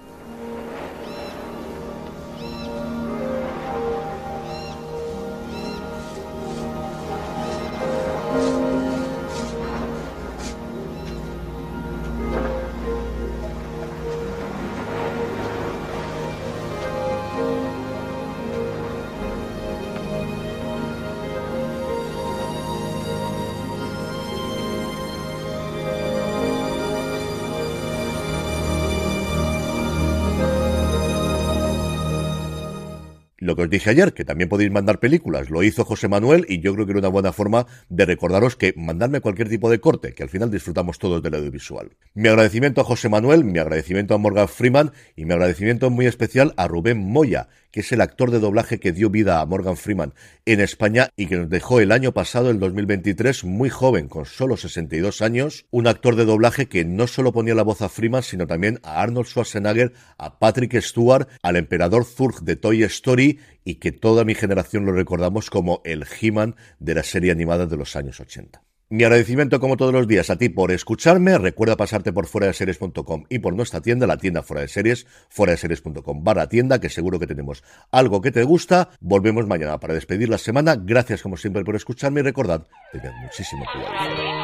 Lo 33.48 33.56
que 33.56 33.62
os 33.62 33.70
dije 33.70 33.88
ayer, 33.88 34.12
que 34.12 34.26
también 34.26 34.50
podéis 34.50 34.70
mandar 34.70 35.00
películas, 35.00 35.48
lo 35.48 35.62
hizo 35.62 35.82
José 35.82 36.06
Manuel 36.06 36.44
y 36.50 36.60
yo 36.60 36.74
creo 36.74 36.84
que 36.84 36.92
era 36.92 36.98
una 36.98 37.08
buena 37.08 37.32
forma 37.32 37.66
de 37.88 38.04
recordaros 38.04 38.56
que 38.56 38.74
mandadme 38.76 39.22
cualquier 39.22 39.48
tipo 39.48 39.70
de 39.70 39.80
corte, 39.80 40.12
que 40.12 40.22
al 40.22 40.28
final 40.28 40.50
disfrutamos 40.50 40.98
todos 40.98 41.22
del 41.22 41.34
audiovisual. 41.34 41.96
Mi 42.12 42.28
agradecimiento 42.28 42.82
a 42.82 42.84
José 42.84 43.08
Manuel, 43.08 43.44
mi 43.44 43.58
agradecimiento 43.58 44.12
a 44.12 44.18
Morgan 44.18 44.48
Freeman 44.48 44.92
y 45.16 45.24
mi 45.24 45.32
agradecimiento 45.32 45.88
muy 45.88 46.04
especial 46.04 46.52
a 46.58 46.68
Rubén 46.68 46.98
Moya, 46.98 47.48
que 47.70 47.80
es 47.80 47.92
el 47.92 48.00
actor 48.00 48.30
de 48.30 48.40
doblaje 48.40 48.80
que 48.80 48.92
dio 48.92 49.10
vida 49.10 49.40
a 49.40 49.46
Morgan 49.46 49.76
Freeman 49.76 50.14
en 50.44 50.60
España 50.60 51.10
y 51.16 51.26
que 51.26 51.36
nos 51.36 51.48
dejó 51.48 51.80
el 51.80 51.92
año 51.92 52.12
pasado, 52.12 52.50
el 52.50 52.58
2023, 52.58 53.44
muy 53.44 53.70
joven, 53.70 54.08
con 54.08 54.24
solo 54.24 54.56
62 54.56 55.22
años, 55.22 55.66
un 55.70 55.86
actor 55.86 56.16
de 56.16 56.24
doblaje 56.24 56.66
que 56.66 56.84
no 56.84 57.06
solo 57.06 57.32
ponía 57.32 57.54
la 57.54 57.62
voz 57.62 57.82
a 57.82 57.88
Freeman, 57.88 58.22
sino 58.22 58.46
también 58.46 58.80
a 58.82 59.02
Arnold 59.02 59.26
Schwarzenegger, 59.26 59.92
a 60.16 60.38
Patrick 60.38 60.80
Stewart, 60.80 61.28
al 61.42 61.56
emperador 61.56 62.04
Zurg 62.04 62.42
de 62.42 62.56
Toy 62.56 62.82
Story 62.84 63.40
y 63.64 63.76
que 63.76 63.92
toda 63.92 64.24
mi 64.24 64.34
generación 64.34 64.86
lo 64.86 64.92
recordamos 64.92 65.50
como 65.50 65.82
el 65.84 66.04
He-Man 66.20 66.56
de 66.78 66.94
la 66.94 67.02
serie 67.02 67.32
animada 67.32 67.66
de 67.66 67.76
los 67.76 67.96
años 67.96 68.20
80. 68.20 68.67
Mi 68.90 69.04
agradecimiento 69.04 69.60
como 69.60 69.76
todos 69.76 69.92
los 69.92 70.08
días 70.08 70.30
a 70.30 70.36
ti 70.36 70.48
por 70.48 70.72
escucharme. 70.72 71.36
Recuerda 71.36 71.76
pasarte 71.76 72.10
por 72.10 72.26
fuera 72.26 72.46
de 72.46 72.54
series.com 72.54 73.24
y 73.28 73.38
por 73.38 73.52
nuestra 73.54 73.82
tienda, 73.82 74.06
la 74.06 74.16
tienda 74.16 74.42
fuera 74.42 74.62
de 74.62 74.68
series, 74.68 75.06
fuera 75.28 75.50
de 75.50 75.58
series.com 75.58 76.24
barra 76.24 76.48
tienda, 76.48 76.80
que 76.80 76.88
seguro 76.88 77.18
que 77.18 77.26
tenemos 77.26 77.62
algo 77.90 78.22
que 78.22 78.30
te 78.30 78.44
gusta. 78.44 78.88
Volvemos 79.00 79.46
mañana 79.46 79.78
para 79.78 79.92
despedir 79.92 80.30
la 80.30 80.38
semana. 80.38 80.74
Gracias 80.74 81.20
como 81.22 81.36
siempre 81.36 81.64
por 81.64 81.76
escucharme 81.76 82.20
y 82.20 82.22
recordad, 82.22 82.66
tened 82.90 83.12
muchísimo 83.22 83.66
cuidado. 83.70 84.37